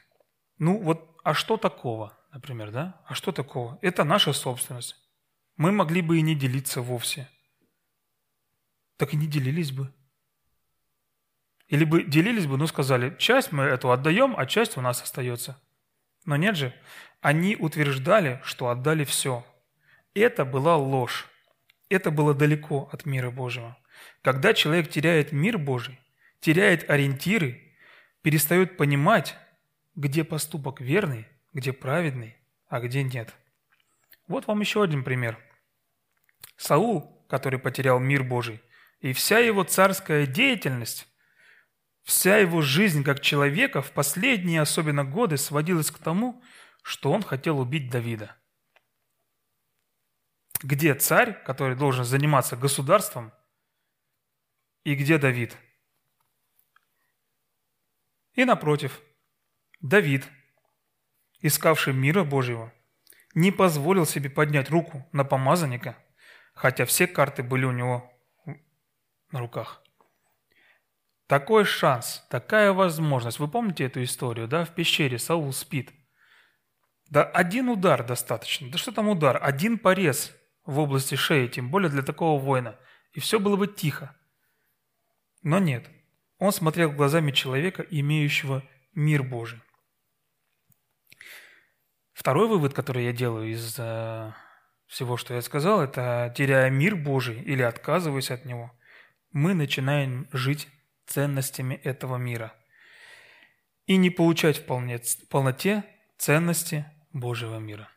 Ну 0.56 0.80
вот, 0.82 1.20
а 1.22 1.34
что 1.34 1.58
такого, 1.58 2.18
например, 2.32 2.70
да? 2.70 3.02
А 3.04 3.14
что 3.14 3.32
такого? 3.32 3.78
Это 3.82 4.04
наша 4.04 4.32
собственность. 4.32 4.96
Мы 5.56 5.72
могли 5.72 6.00
бы 6.00 6.18
и 6.18 6.22
не 6.22 6.34
делиться 6.34 6.80
вовсе. 6.80 7.28
Так 8.96 9.12
и 9.12 9.16
не 9.16 9.26
делились 9.26 9.72
бы. 9.72 9.92
Или 11.68 11.84
бы 11.84 12.02
делились 12.02 12.46
бы, 12.46 12.56
ну 12.56 12.66
сказали, 12.66 13.14
часть 13.18 13.52
мы 13.52 13.64
эту 13.64 13.92
отдаем, 13.92 14.34
а 14.36 14.46
часть 14.46 14.76
у 14.76 14.80
нас 14.80 15.02
остается. 15.02 15.60
Но 16.24 16.36
нет 16.36 16.56
же, 16.56 16.74
они 17.20 17.56
утверждали, 17.56 18.40
что 18.42 18.68
отдали 18.68 19.04
все. 19.04 19.44
Это 20.14 20.44
была 20.44 20.76
ложь. 20.76 21.28
Это 21.88 22.10
было 22.10 22.34
далеко 22.34 22.88
от 22.92 23.06
мира 23.06 23.30
Божьего. 23.30 23.76
Когда 24.22 24.54
человек 24.54 24.90
теряет 24.90 25.32
мир 25.32 25.58
Божий, 25.58 25.98
теряет 26.40 26.88
ориентиры, 26.88 27.74
перестает 28.22 28.76
понимать, 28.76 29.36
где 29.94 30.24
поступок 30.24 30.80
верный, 30.80 31.26
где 31.52 31.72
праведный, 31.72 32.36
а 32.68 32.80
где 32.80 33.02
нет. 33.02 33.34
Вот 34.26 34.46
вам 34.46 34.60
еще 34.60 34.82
один 34.82 35.02
пример. 35.02 35.38
Саул, 36.56 37.24
который 37.28 37.58
потерял 37.58 37.98
мир 37.98 38.22
Божий, 38.22 38.60
и 39.00 39.12
вся 39.12 39.38
его 39.38 39.64
царская 39.64 40.26
деятельность, 40.26 41.08
вся 42.08 42.38
его 42.38 42.62
жизнь 42.62 43.04
как 43.04 43.20
человека 43.20 43.82
в 43.82 43.92
последние 43.92 44.62
особенно 44.62 45.04
годы 45.04 45.36
сводилась 45.36 45.90
к 45.90 45.98
тому, 45.98 46.42
что 46.82 47.12
он 47.12 47.22
хотел 47.22 47.60
убить 47.60 47.90
Давида. 47.90 48.34
Где 50.62 50.94
царь, 50.94 51.40
который 51.44 51.76
должен 51.76 52.04
заниматься 52.04 52.56
государством, 52.56 53.32
и 54.84 54.94
где 54.94 55.18
Давид– 55.18 55.56
и 58.38 58.44
напротив, 58.44 59.02
Давид, 59.80 60.28
искавший 61.40 61.92
мира 61.92 62.22
Божьего, 62.22 62.72
не 63.34 63.50
позволил 63.50 64.06
себе 64.06 64.30
поднять 64.30 64.70
руку 64.70 65.08
на 65.10 65.24
помазанника, 65.24 65.98
хотя 66.54 66.84
все 66.84 67.08
карты 67.08 67.42
были 67.42 67.64
у 67.64 67.72
него 67.72 68.08
на 69.32 69.40
руках. 69.40 69.82
Такой 71.28 71.64
шанс, 71.64 72.26
такая 72.28 72.72
возможность. 72.72 73.38
Вы 73.38 73.46
помните 73.46 73.84
эту 73.84 74.02
историю, 74.02 74.48
да? 74.48 74.64
В 74.64 74.74
пещере 74.74 75.18
Саул 75.18 75.52
спит. 75.52 75.92
Да 77.08 77.22
один 77.22 77.68
удар 77.68 78.04
достаточно. 78.04 78.68
Да 78.70 78.78
что 78.78 78.90
там 78.90 79.08
удар? 79.08 79.38
Один 79.40 79.78
порез 79.78 80.34
в 80.64 80.80
области 80.80 81.14
шеи, 81.14 81.46
тем 81.46 81.70
более 81.70 81.90
для 81.90 82.02
такого 82.02 82.40
воина. 82.40 82.76
И 83.12 83.20
все 83.20 83.38
было 83.38 83.54
бы 83.54 83.68
тихо. 83.68 84.16
Но 85.42 85.60
нет– 85.60 85.88
он 86.38 86.52
смотрел 86.52 86.92
глазами 86.92 87.32
человека, 87.32 87.84
имеющего 87.90 88.62
мир 88.94 89.24
Божий. 89.24 89.60
Второй 92.12 92.48
вывод, 92.48 92.74
который 92.74 93.04
я 93.04 93.12
делаю 93.12 93.50
из 93.50 93.76
э, 93.78 94.32
всего, 94.86 95.16
что 95.16 95.34
я 95.34 95.42
сказал, 95.42 95.80
это 95.80 96.32
теряя 96.36 96.70
мир 96.70 96.94
Божий 96.94 97.40
или 97.42 97.62
отказываясь 97.62 98.30
от 98.30 98.44
него, 98.44 98.72
мы 99.32 99.54
начинаем 99.54 100.28
жить 100.32 100.68
ценностями 101.08 101.74
этого 101.74 102.16
мира 102.16 102.54
и 103.86 103.96
не 103.96 104.10
получать 104.10 104.58
в 104.58 104.66
полноте 105.28 105.84
ценности 106.18 106.84
Божьего 107.12 107.58
мира. 107.58 107.88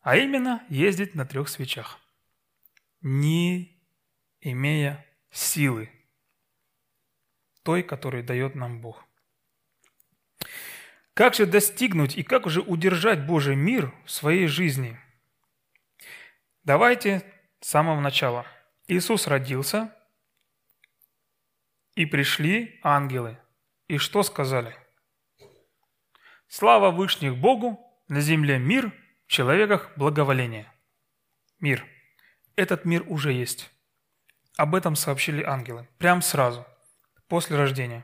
А 0.00 0.16
именно 0.16 0.64
ездить 0.68 1.14
на 1.14 1.26
трех 1.26 1.48
свечах, 1.48 1.98
не 3.02 3.78
имея 4.40 5.04
силы 5.30 5.90
той, 7.62 7.82
которую 7.82 8.24
дает 8.24 8.54
нам 8.54 8.80
Бог. 8.80 9.04
Как 11.12 11.34
же 11.34 11.44
достигнуть 11.44 12.16
и 12.16 12.22
как 12.22 12.48
же 12.48 12.62
удержать 12.62 13.26
Божий 13.26 13.56
мир 13.56 13.94
в 14.06 14.10
своей 14.10 14.46
жизни? 14.46 14.98
Давайте 16.64 17.22
с 17.60 17.68
самого 17.68 18.00
начала. 18.00 18.46
Иисус 18.86 19.26
родился, 19.26 19.94
и 22.00 22.06
пришли 22.06 22.80
ангелы. 22.82 23.38
И 23.86 23.98
что 23.98 24.22
сказали? 24.22 24.74
Слава 26.48 26.90
Вышних 26.90 27.36
Богу, 27.36 27.78
на 28.08 28.22
земле 28.22 28.58
мир, 28.58 28.90
в 29.26 29.30
человеках 29.30 29.90
благоволение. 29.96 30.72
Мир. 31.58 31.84
Этот 32.56 32.86
мир 32.86 33.04
уже 33.06 33.34
есть. 33.34 33.70
об 34.56 34.74
этом 34.74 34.96
сообщили 34.96 35.42
ангелы. 35.42 35.88
Прям 35.98 36.22
сразу, 36.22 36.66
после 37.28 37.58
рождения. 37.58 38.02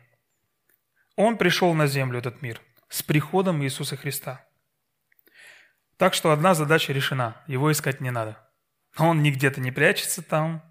Он 1.16 1.38
пришел 1.38 1.72
на 1.72 1.86
землю, 1.86 2.18
этот 2.18 2.42
мир, 2.42 2.60
с 2.90 3.02
приходом 3.02 3.62
Иисуса 3.62 3.96
Христа. 3.96 4.46
Так 5.96 6.12
что 6.12 6.32
одна 6.32 6.52
задача 6.52 6.92
решена, 6.92 7.42
его 7.46 7.72
искать 7.72 8.02
не 8.02 8.10
надо. 8.10 8.36
Он 8.98 9.22
не 9.22 9.30
где-то 9.30 9.62
не 9.62 9.72
прячется 9.72 10.22
там, 10.22 10.62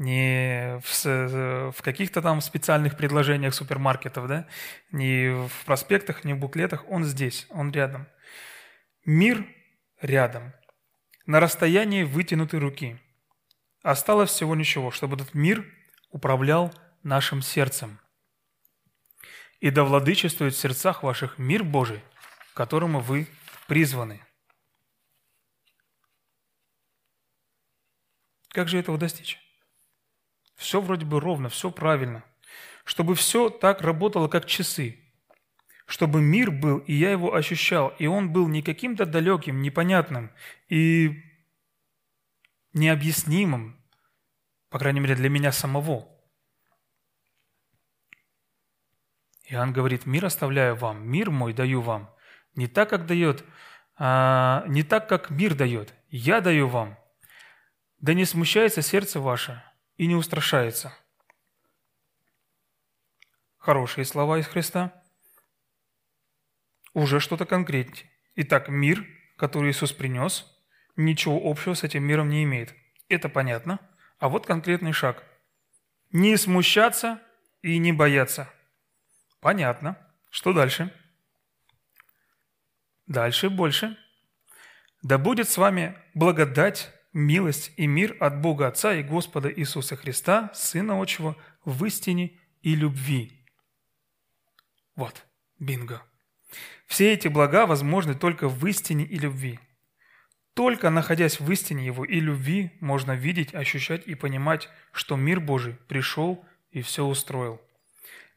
не 0.00 0.80
в, 0.82 1.72
в 1.72 1.82
каких-то 1.82 2.22
там 2.22 2.40
специальных 2.40 2.96
предложениях 2.96 3.54
супермаркетов, 3.54 4.26
да, 4.28 4.48
не 4.92 5.46
в 5.46 5.66
проспектах, 5.66 6.24
не 6.24 6.32
в 6.32 6.38
буклетах, 6.38 6.88
он 6.88 7.04
здесь, 7.04 7.46
он 7.50 7.70
рядом. 7.70 8.08
Мир 9.04 9.46
рядом, 10.00 10.54
на 11.26 11.38
расстоянии 11.38 12.04
вытянутой 12.04 12.60
руки. 12.60 12.98
Осталось 13.82 14.30
всего 14.30 14.56
ничего, 14.56 14.90
чтобы 14.90 15.16
этот 15.16 15.34
мир 15.34 15.66
управлял 16.08 16.74
нашим 17.02 17.42
сердцем. 17.42 18.00
И 19.60 19.68
да 19.68 19.84
владычествует 19.84 20.54
в 20.54 20.58
сердцах 20.58 21.02
ваших 21.02 21.36
мир 21.36 21.62
Божий, 21.62 22.02
к 22.54 22.56
которому 22.56 23.00
вы 23.00 23.28
призваны. 23.68 24.24
Как 28.48 28.68
же 28.68 28.78
этого 28.78 28.96
достичь? 28.96 29.38
Все 30.60 30.82
вроде 30.82 31.06
бы 31.06 31.20
ровно, 31.20 31.48
все 31.48 31.70
правильно. 31.70 32.22
Чтобы 32.84 33.14
все 33.14 33.48
так 33.48 33.80
работало, 33.80 34.28
как 34.28 34.44
часы. 34.44 35.00
Чтобы 35.86 36.20
мир 36.20 36.50
был, 36.50 36.78
и 36.80 36.92
я 36.92 37.10
его 37.12 37.34
ощущал, 37.34 37.94
и 37.98 38.06
он 38.06 38.30
был 38.30 38.46
не 38.46 38.60
каким-то 38.60 39.06
далеким, 39.06 39.62
непонятным 39.62 40.30
и 40.68 41.22
необъяснимым, 42.74 43.82
по 44.68 44.78
крайней 44.78 45.00
мере, 45.00 45.14
для 45.14 45.30
меня 45.30 45.50
самого. 45.50 46.06
Иоанн 49.48 49.72
говорит, 49.72 50.04
мир 50.04 50.26
оставляю 50.26 50.76
вам, 50.76 51.08
мир 51.08 51.30
мой 51.30 51.54
даю 51.54 51.80
вам. 51.80 52.14
Не 52.54 52.66
так, 52.66 52.90
как 52.90 53.06
дает, 53.06 53.46
а, 53.96 54.64
не 54.68 54.82
так, 54.82 55.08
как 55.08 55.30
мир 55.30 55.54
дает. 55.54 55.94
Я 56.10 56.42
даю 56.42 56.68
вам. 56.68 56.98
Да 57.98 58.12
не 58.12 58.26
смущается 58.26 58.82
сердце 58.82 59.20
ваше, 59.20 59.64
и 60.00 60.06
не 60.06 60.14
устрашается. 60.14 60.94
Хорошие 63.58 64.06
слова 64.06 64.38
из 64.38 64.46
Христа. 64.46 64.94
Уже 66.94 67.20
что-то 67.20 67.44
конкретнее. 67.44 68.10
Итак, 68.34 68.70
мир, 68.70 69.06
который 69.36 69.70
Иисус 69.70 69.92
принес, 69.92 70.46
ничего 70.96 71.38
общего 71.44 71.74
с 71.74 71.84
этим 71.84 72.02
миром 72.04 72.30
не 72.30 72.44
имеет. 72.44 72.74
Это 73.10 73.28
понятно. 73.28 73.78
А 74.18 74.30
вот 74.30 74.46
конкретный 74.46 74.92
шаг. 74.92 75.22
Не 76.12 76.38
смущаться 76.38 77.20
и 77.60 77.76
не 77.76 77.92
бояться. 77.92 78.48
Понятно. 79.42 79.98
Что 80.30 80.54
дальше? 80.54 80.94
Дальше 83.06 83.50
больше. 83.50 83.98
Да 85.02 85.18
будет 85.18 85.50
с 85.50 85.58
вами 85.58 85.94
благодать 86.14 86.90
милость 87.12 87.72
и 87.76 87.86
мир 87.86 88.16
от 88.20 88.40
Бога 88.40 88.68
Отца 88.68 88.94
и 88.94 89.02
Господа 89.02 89.52
Иисуса 89.52 89.96
Христа, 89.96 90.50
Сына 90.54 91.00
Отчего, 91.00 91.36
в 91.64 91.84
истине 91.84 92.38
и 92.62 92.74
любви. 92.74 93.44
Вот, 94.96 95.24
бинго. 95.58 96.02
Все 96.86 97.12
эти 97.12 97.28
блага 97.28 97.66
возможны 97.66 98.14
только 98.14 98.48
в 98.48 98.66
истине 98.66 99.04
и 99.04 99.18
любви. 99.18 99.60
Только 100.54 100.90
находясь 100.90 101.38
в 101.38 101.50
истине 101.50 101.86
Его 101.86 102.04
и 102.04 102.18
любви, 102.18 102.72
можно 102.80 103.12
видеть, 103.12 103.54
ощущать 103.54 104.06
и 104.06 104.14
понимать, 104.14 104.68
что 104.92 105.16
мир 105.16 105.40
Божий 105.40 105.74
пришел 105.88 106.44
и 106.70 106.82
все 106.82 107.04
устроил. 107.04 107.60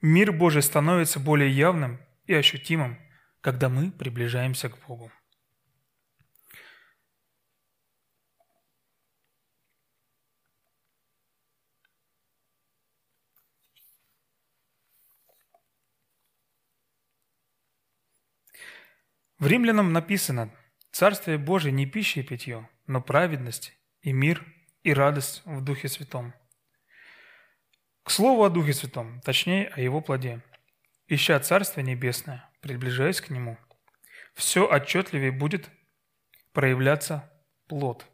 Мир 0.02 0.32
Божий 0.32 0.62
становится 0.62 1.20
более 1.20 1.50
явным 1.50 2.00
и 2.26 2.34
ощутимым, 2.34 3.00
когда 3.42 3.70
мы 3.70 3.92
приближаемся 3.92 4.70
к 4.70 4.78
Богу. 4.88 5.12
В 19.44 19.48
Римлянам 19.48 19.92
написано, 19.92 20.50
«Царствие 20.94 21.38
Божие 21.38 21.74
не 21.74 21.86
пища 21.86 22.22
и 22.22 22.24
питье, 22.24 22.70
но 22.88 23.02
праведность 23.02 23.78
и 24.00 24.14
мир 24.14 24.46
и 24.84 24.94
радость 24.94 25.42
в 25.44 25.62
Духе 25.62 25.90
Святом». 25.90 26.34
К 28.04 28.10
слову 28.10 28.46
о 28.46 28.50
Духе 28.50 28.72
Святом, 28.72 29.20
точнее 29.20 29.68
о 29.68 29.82
Его 29.82 30.00
плоде. 30.00 30.42
Ища 31.08 31.38
Царствие 31.42 31.86
Небесное, 31.86 32.50
приближаясь 32.62 33.20
к 33.20 33.32
Нему, 33.32 33.58
все 34.34 34.66
отчетливее 34.66 35.34
будет 35.34 35.70
проявляться 36.54 37.30
плод. 37.68 38.06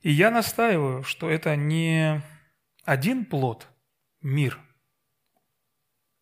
И 0.00 0.10
я 0.10 0.30
настаиваю, 0.30 1.02
что 1.02 1.28
это 1.28 1.54
не 1.54 2.22
один 2.86 3.26
плод, 3.26 3.68
мир. 4.22 4.58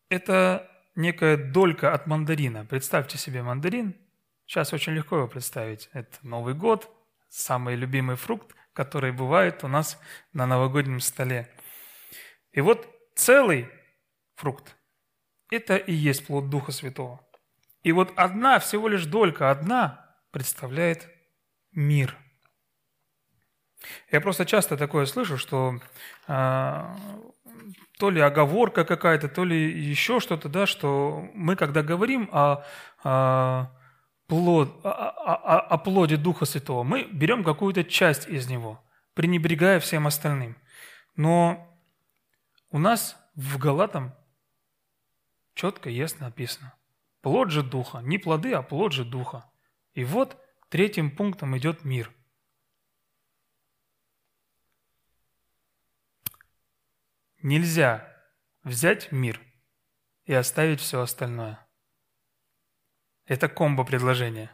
Это 0.09 0.76
некая 0.97 1.37
долька 1.37 1.93
от 1.93 2.07
мандарина. 2.07 2.65
Представьте 2.65 3.17
себе 3.17 3.43
мандарин. 3.43 3.95
Сейчас 4.45 4.73
очень 4.73 4.93
легко 4.93 5.17
его 5.17 5.27
представить. 5.27 5.89
Это 5.93 6.17
Новый 6.23 6.53
год, 6.53 6.89
самый 7.29 7.75
любимый 7.75 8.15
фрукт, 8.15 8.55
который 8.73 9.11
бывает 9.11 9.63
у 9.63 9.67
нас 9.67 9.99
на 10.33 10.45
новогоднем 10.45 10.99
столе. 10.99 11.49
И 12.51 12.61
вот 12.61 12.87
целый 13.15 13.69
фрукт– 14.35 14.75
это 15.51 15.77
и 15.77 15.93
есть 15.93 16.25
плод 16.25 16.49
Духа 16.49 16.71
Святого. 16.71 17.21
И 17.83 17.91
вот 17.91 18.11
одна, 18.15 18.59
всего 18.59 18.87
лишь 18.87 19.05
долька, 19.05 19.51
одна 19.51 20.15
представляет 20.31 21.07
мир. 21.71 22.17
Я 24.11 24.21
просто 24.21 24.45
часто 24.45 24.77
такое 24.77 25.05
слышу, 25.05 25.37
что 25.37 25.79
э, 26.27 26.95
то 27.97 28.09
ли 28.09 28.21
оговорка 28.21 28.85
какая-то, 28.85 29.27
то 29.27 29.43
ли 29.43 29.71
еще 29.71 30.19
что-то, 30.19 30.49
да, 30.49 30.65
что 30.65 31.27
мы, 31.33 31.55
когда 31.55 31.81
говорим 31.81 32.29
о, 32.31 32.63
о, 33.03 33.71
плод, 34.27 34.79
о, 34.83 34.89
о, 34.89 35.59
о 35.59 35.77
плоде 35.77 36.17
Духа 36.17 36.45
Святого, 36.45 36.83
мы 36.83 37.03
берем 37.11 37.43
какую-то 37.43 37.83
часть 37.83 38.27
из 38.27 38.47
него, 38.47 38.83
пренебрегая 39.15 39.79
всем 39.79 40.05
остальным. 40.05 40.57
Но 41.15 41.67
у 42.69 42.77
нас 42.77 43.17
в 43.35 43.57
Галатам 43.57 44.13
четко, 45.55 45.89
ясно 45.89 46.27
написано. 46.27 46.73
Плод 47.21 47.49
же 47.49 47.63
Духа, 47.63 47.99
не 47.99 48.19
плоды, 48.19 48.53
а 48.53 48.61
плод 48.61 48.93
же 48.93 49.05
Духа. 49.05 49.45
И 49.93 50.03
вот 50.03 50.37
третьим 50.69 51.09
пунктом 51.09 51.57
идет 51.57 51.83
мир. 51.83 52.11
Нельзя 57.47 58.13
взять 58.63 59.13
мир 59.13 59.39
и 60.25 60.33
оставить 60.33 60.81
все 60.81 60.99
остальное. 60.99 61.65
Это 63.25 63.47
комбо 63.47 63.85
предложение. 63.85 64.53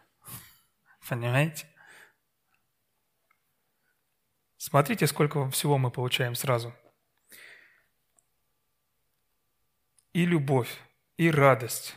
Понимаете? 1.09 1.65
Смотрите, 4.57 5.07
сколько 5.07 5.49
всего 5.49 5.79
мы 5.79 5.89
получаем 5.89 6.35
сразу. 6.35 6.71
И 10.11 10.27
любовь, 10.27 10.79
и 11.17 11.31
радость, 11.31 11.95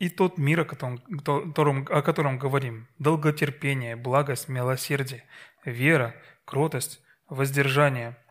и 0.00 0.08
тот 0.08 0.36
мир, 0.36 0.62
о 0.62 0.64
котором, 0.64 1.86
о 1.88 2.02
котором 2.02 2.38
говорим, 2.40 2.88
долготерпение, 2.98 3.94
благость, 3.94 4.48
милосердие, 4.48 5.28
вера, 5.64 6.20
кротость, 6.44 7.00
воздержание– 7.28 8.18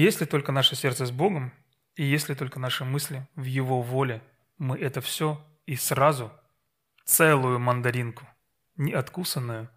если 0.00 0.24
только 0.24 0.52
наше 0.52 0.74
сердце 0.74 1.06
с 1.06 1.10
Богом, 1.10 1.52
и 1.94 2.04
если 2.04 2.34
только 2.34 2.58
наши 2.58 2.84
мысли 2.84 3.28
в 3.34 3.44
Его 3.44 3.82
воле, 3.82 4.22
мы 4.56 4.78
это 4.78 5.00
все 5.00 5.44
и 5.66 5.76
сразу, 5.76 6.32
целую 7.04 7.58
мандаринку, 7.58 8.26
не 8.76 8.92
откусанную, 8.92 9.68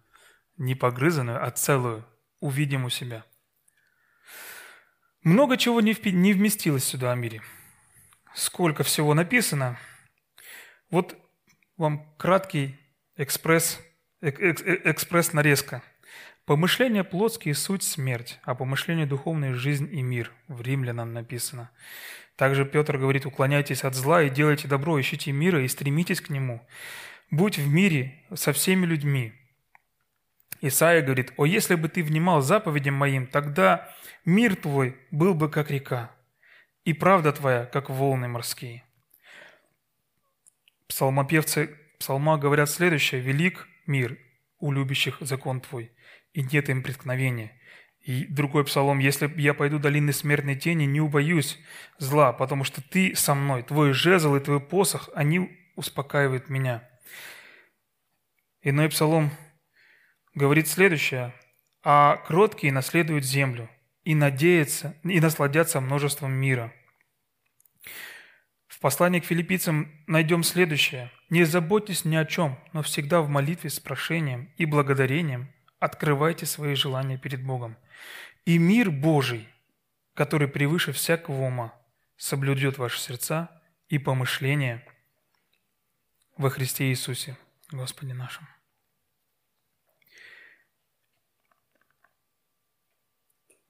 не 0.56 0.74
погрызанную, 0.74 1.44
а 1.44 1.50
целую, 1.50 2.06
увидим 2.40 2.84
у 2.84 2.90
себя. 2.90 3.24
Много 5.22 5.56
чего 5.56 5.80
не 5.80 5.92
вместилось 5.92 6.84
сюда 6.84 7.12
о 7.12 7.16
мире. 7.16 7.42
Сколько 8.34 8.84
всего 8.84 9.12
написано. 9.12 9.78
Вот 10.90 11.16
вам 11.76 12.14
краткий 12.16 12.78
экспресс, 13.16 13.80
экспресс-нарезка– 14.20 15.82
Помышления 16.46 17.02
плотские– 17.02 17.54
суть 17.56 17.82
смерть, 17.82 18.38
а 18.44 18.54
помышления 18.54 19.04
духовные– 19.04 19.52
жизнь 19.54 19.88
и 19.92 20.00
мир. 20.00 20.30
В 20.46 20.62
Римлянам 20.62 21.12
написано. 21.12 21.70
Также 22.36 22.64
Петр 22.64 22.98
говорит, 22.98 23.26
уклоняйтесь 23.26 23.82
от 23.82 23.96
зла 23.96 24.22
и 24.22 24.30
делайте 24.30 24.68
добро, 24.68 25.00
ищите 25.00 25.32
мира 25.32 25.64
и 25.64 25.66
стремитесь 25.66 26.20
к 26.20 26.30
нему. 26.30 26.64
Будь 27.32 27.58
в 27.58 27.66
мире 27.66 28.22
со 28.32 28.52
всеми 28.52 28.86
людьми. 28.86 29.32
Исаия 30.60 31.02
говорит, 31.02 31.32
«О, 31.36 31.46
если 31.46 31.74
бы 31.74 31.88
ты 31.88 32.04
внимал 32.04 32.40
заповедям 32.42 32.94
моим, 32.94 33.26
тогда 33.26 33.92
мир 34.24 34.54
твой 34.54 34.96
был 35.10 35.34
бы 35.34 35.50
как 35.50 35.72
река, 35.72 36.14
и 36.84 36.92
правда 36.92 37.32
твоя, 37.32 37.64
как 37.64 37.90
волны 37.90 38.28
морские». 38.28 38.84
Псалмопевцы 40.86 41.76
псалма 41.98 42.38
говорят 42.38 42.70
следующее, 42.70 43.20
«Велик 43.20 43.66
мир 43.86 44.16
у 44.60 44.70
любящих 44.70 45.16
закон 45.20 45.60
твой, 45.60 45.90
и 46.36 46.42
нет 46.42 46.68
им 46.68 46.82
преткновения». 46.82 47.52
И 48.06 48.24
другой 48.26 48.64
псалом, 48.64 49.00
«Если 49.00 49.28
я 49.40 49.52
пойду 49.52 49.80
долины 49.80 50.12
смертной 50.12 50.54
тени, 50.54 50.84
не 50.84 51.00
убоюсь 51.00 51.58
зла, 51.98 52.32
потому 52.32 52.62
что 52.62 52.80
ты 52.80 53.16
со 53.16 53.34
мной, 53.34 53.64
твой 53.64 53.92
жезл 53.92 54.36
и 54.36 54.40
твой 54.40 54.60
посох, 54.60 55.10
они 55.14 55.50
успокаивают 55.74 56.48
меня». 56.48 56.88
Иной 58.62 58.90
псалом 58.90 59.30
говорит 60.34 60.68
следующее. 60.68 61.34
«А 61.82 62.16
кроткие 62.18 62.72
наследуют 62.72 63.24
землю 63.24 63.68
и 64.04 64.14
надеются, 64.14 64.96
и 65.02 65.20
насладятся 65.20 65.80
множеством 65.80 66.32
мира». 66.32 66.72
В 68.68 68.78
послании 68.78 69.20
к 69.20 69.24
филиппийцам 69.24 69.90
найдем 70.06 70.44
следующее. 70.44 71.10
«Не 71.28 71.42
заботьтесь 71.42 72.04
ни 72.04 72.14
о 72.14 72.24
чем, 72.24 72.56
но 72.72 72.82
всегда 72.82 73.20
в 73.20 73.28
молитве 73.28 73.70
с 73.70 73.80
прошением 73.80 74.52
и 74.58 74.64
благодарением 74.64 75.50
открывайте 75.78 76.46
свои 76.46 76.74
желания 76.74 77.18
перед 77.18 77.44
Богом. 77.44 77.76
И 78.44 78.58
мир 78.58 78.90
Божий, 78.90 79.48
который 80.14 80.48
превыше 80.48 80.92
всякого 80.92 81.42
ума, 81.42 81.74
соблюдет 82.16 82.78
ваши 82.78 82.98
сердца 83.00 83.62
и 83.88 83.98
помышления 83.98 84.86
во 86.36 86.50
Христе 86.50 86.90
Иисусе, 86.90 87.36
Господе 87.70 88.14
нашим». 88.14 88.46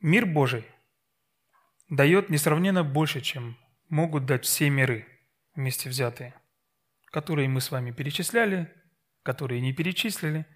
Мир 0.01 0.27
Божий 0.27 0.65
дает 1.89 2.31
несравненно 2.31 2.85
больше, 2.85 3.21
чем 3.21 3.57
могут 3.89 4.27
дать 4.27 4.45
все 4.45 4.71
миры 4.71 5.07
вместе 5.55 5.89
взятые, 5.89 6.35
которые 7.07 7.49
мы 7.49 7.61
с 7.61 7.71
вами 7.71 7.91
перечисляли, 7.91 8.73
которые 9.23 9.61
не 9.61 9.73
перечислили, 9.73 10.47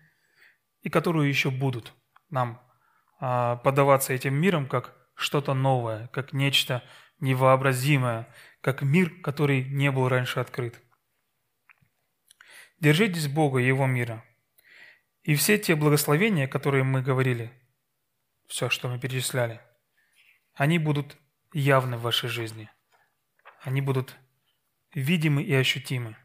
и 0.83 0.90
которые 0.90 1.29
еще 1.29 1.51
будут 1.51 1.95
нам 2.31 2.61
а, 3.19 3.57
подаваться 3.57 4.12
этим 4.12 4.35
миром 4.35 4.66
как 4.66 4.97
что-то 5.14 5.55
новое, 5.55 6.09
как 6.09 6.33
нечто 6.33 6.83
невообразимое, 7.21 8.33
как 8.61 8.83
мир, 8.83 9.21
который 9.23 9.64
не 9.64 9.90
был 9.90 10.09
раньше 10.09 10.40
открыт. 10.40 10.81
Держитесь 12.79 13.29
Бога 13.29 13.61
и 13.61 13.66
Его 13.66 13.87
мира. 13.87 14.25
И 15.23 15.35
все 15.35 15.59
те 15.59 15.75
благословения, 15.75 16.49
которые 16.49 16.83
мы 16.83 17.03
говорили, 17.03 17.53
все, 18.47 18.71
что 18.71 18.88
мы 18.88 18.99
перечисляли, 18.99 19.61
они 20.55 20.79
будут 20.79 21.16
явны 21.53 21.99
в 21.99 22.03
вашей 22.03 22.31
жизни. 22.31 22.71
Они 23.61 23.83
будут 23.83 24.16
видимы 24.95 25.43
и 25.43 25.55
ощутимы. 25.55 26.16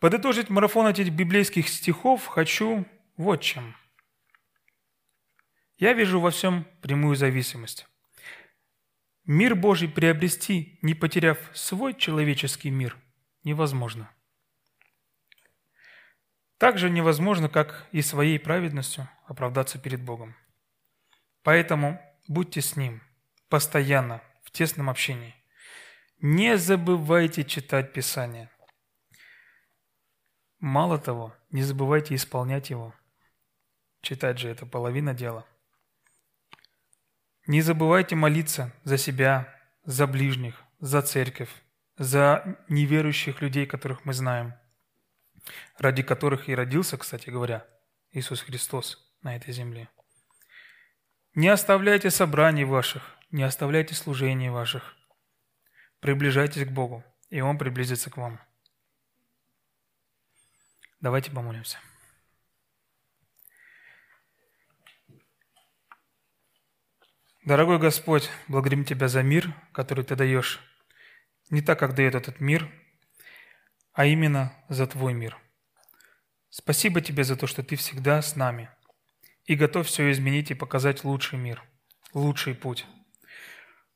Подытожить 0.00 0.50
марафон 0.50 0.88
этих 0.88 1.12
библейских 1.12 1.68
стихов 1.68 2.26
хочу 2.26 2.84
вот 3.16 3.40
чем. 3.40 3.76
Я 5.78 5.92
вижу 5.92 6.20
во 6.20 6.30
всем 6.30 6.66
прямую 6.82 7.14
зависимость. 7.14 7.86
Мир 9.24 9.54
Божий 9.54 9.88
приобрести, 9.88 10.78
не 10.82 10.94
потеряв 10.94 11.38
свой 11.54 11.94
человеческий 11.94 12.70
мир, 12.70 12.98
невозможно– 13.44 14.10
так 16.60 16.76
же 16.76 16.90
невозможно, 16.90 17.48
как 17.48 17.86
и 17.90 18.02
своей 18.02 18.38
праведностью 18.38 19.08
оправдаться 19.24 19.78
перед 19.78 20.02
Богом. 20.02 20.36
Поэтому 21.42 21.98
будьте 22.28 22.60
с 22.60 22.76
Ним 22.76 23.00
постоянно 23.48 24.20
в 24.42 24.50
тесном 24.50 24.90
общении. 24.90 25.34
Не 26.20 26.58
забывайте 26.58 27.44
читать 27.44 27.94
Писание. 27.94 28.50
Мало 30.60 30.98
того, 30.98 31.34
не 31.50 31.62
забывайте 31.62 32.14
исполнять 32.14 32.70
его. 32.70 32.94
Читать 34.02 34.38
же 34.38 34.48
это 34.48 34.66
половина 34.66 35.14
дела. 35.14 35.44
Не 37.46 37.62
забывайте 37.62 38.14
молиться 38.14 38.72
за 38.84 38.96
себя, 38.96 39.52
за 39.84 40.06
ближних, 40.06 40.62
за 40.78 41.02
церковь, 41.02 41.50
за 41.96 42.58
неверующих 42.68 43.40
людей, 43.42 43.66
которых 43.66 44.04
мы 44.04 44.12
знаем– 44.12 44.54
ради 45.78 46.02
которых 46.02 46.48
и 46.48 46.54
родился, 46.54 46.96
кстати 46.96 47.30
говоря, 47.30 47.66
Иисус 48.12 48.42
Христос 48.42 49.12
на 49.22 49.36
этой 49.36 49.52
земле. 49.52 49.88
Не 51.34 51.48
оставляйте 51.48 52.10
собраний 52.10 52.64
ваших, 52.64 53.02
не 53.30 53.42
оставляйте 53.42 53.94
служений 53.94 54.48
ваших. 54.48 54.96
Приближайтесь 56.00 56.64
к 56.64 56.70
Богу, 56.70 57.04
и 57.28 57.40
Он 57.40 57.58
приблизится 57.58 58.10
к 58.10 58.16
вам. 58.16 58.40
Давайте 61.00 61.30
помолимся. 61.30 61.78
Дорогой 67.42 67.78
Господь, 67.78 68.28
благодарим 68.48 68.84
Тебя 68.84 69.08
за 69.08 69.22
мир, 69.22 69.54
который 69.72 70.04
Ты 70.04 70.14
даешь. 70.14 70.60
Не 71.48 71.62
так, 71.62 71.78
как 71.78 71.94
дает 71.94 72.14
этот 72.14 72.38
мир, 72.40 72.70
а 73.94 74.04
именно 74.04 74.52
за 74.68 74.86
Твой 74.86 75.14
мир. 75.14 75.38
Спасибо 76.50 77.00
Тебе 77.00 77.24
за 77.24 77.34
то, 77.34 77.46
что 77.46 77.62
Ты 77.62 77.76
всегда 77.76 78.20
с 78.20 78.36
нами 78.36 78.68
и 79.46 79.54
готов 79.54 79.86
все 79.86 80.10
изменить 80.12 80.50
и 80.50 80.54
показать 80.54 81.02
лучший 81.02 81.38
мир, 81.38 81.64
лучший 82.12 82.54
путь. 82.54 82.86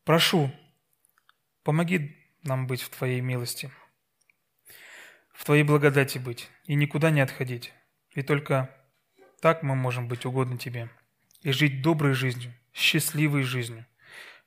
Прошу, 0.05 0.51
помоги 1.63 2.17
нам 2.43 2.67
быть 2.67 2.81
в 2.81 2.89
Твоей 2.89 3.21
милости, 3.21 3.71
в 5.35 5.45
Твоей 5.45 5.65
благодати 5.65 6.19
быть 6.19 6.49
и 6.65 6.75
никуда 6.75 7.11
не 7.11 7.21
отходить. 7.21 7.73
И 8.15 8.23
только 8.23 8.71
так 9.41 9.63
мы 9.63 9.75
можем 9.75 10.09
быть 10.09 10.25
угодны 10.25 10.57
Тебе 10.57 10.89
и 11.43 11.53
жить 11.53 11.83
доброй 11.83 12.15
жизнью, 12.15 12.55
счастливой 12.73 13.43
жизнью, 13.43 13.85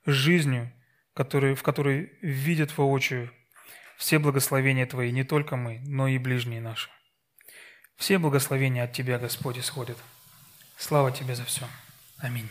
жизнью, 0.04 0.72
который, 1.14 1.54
в 1.54 1.62
которой 1.62 2.12
видят 2.22 2.76
воочию 2.76 3.30
все 3.96 4.18
благословения 4.18 4.86
Твои, 4.86 5.12
не 5.12 5.24
только 5.24 5.56
мы, 5.56 5.80
но 5.86 6.08
и 6.08 6.18
ближние 6.18 6.60
наши. 6.60 6.90
Все 7.96 8.18
благословения 8.18 8.84
от 8.84 8.92
Тебя, 8.92 9.18
Господь, 9.18 9.58
исходят. 9.58 9.98
Слава 10.76 11.12
Тебе 11.12 11.34
за 11.34 11.44
все. 11.44 11.66
Аминь. 12.18 12.48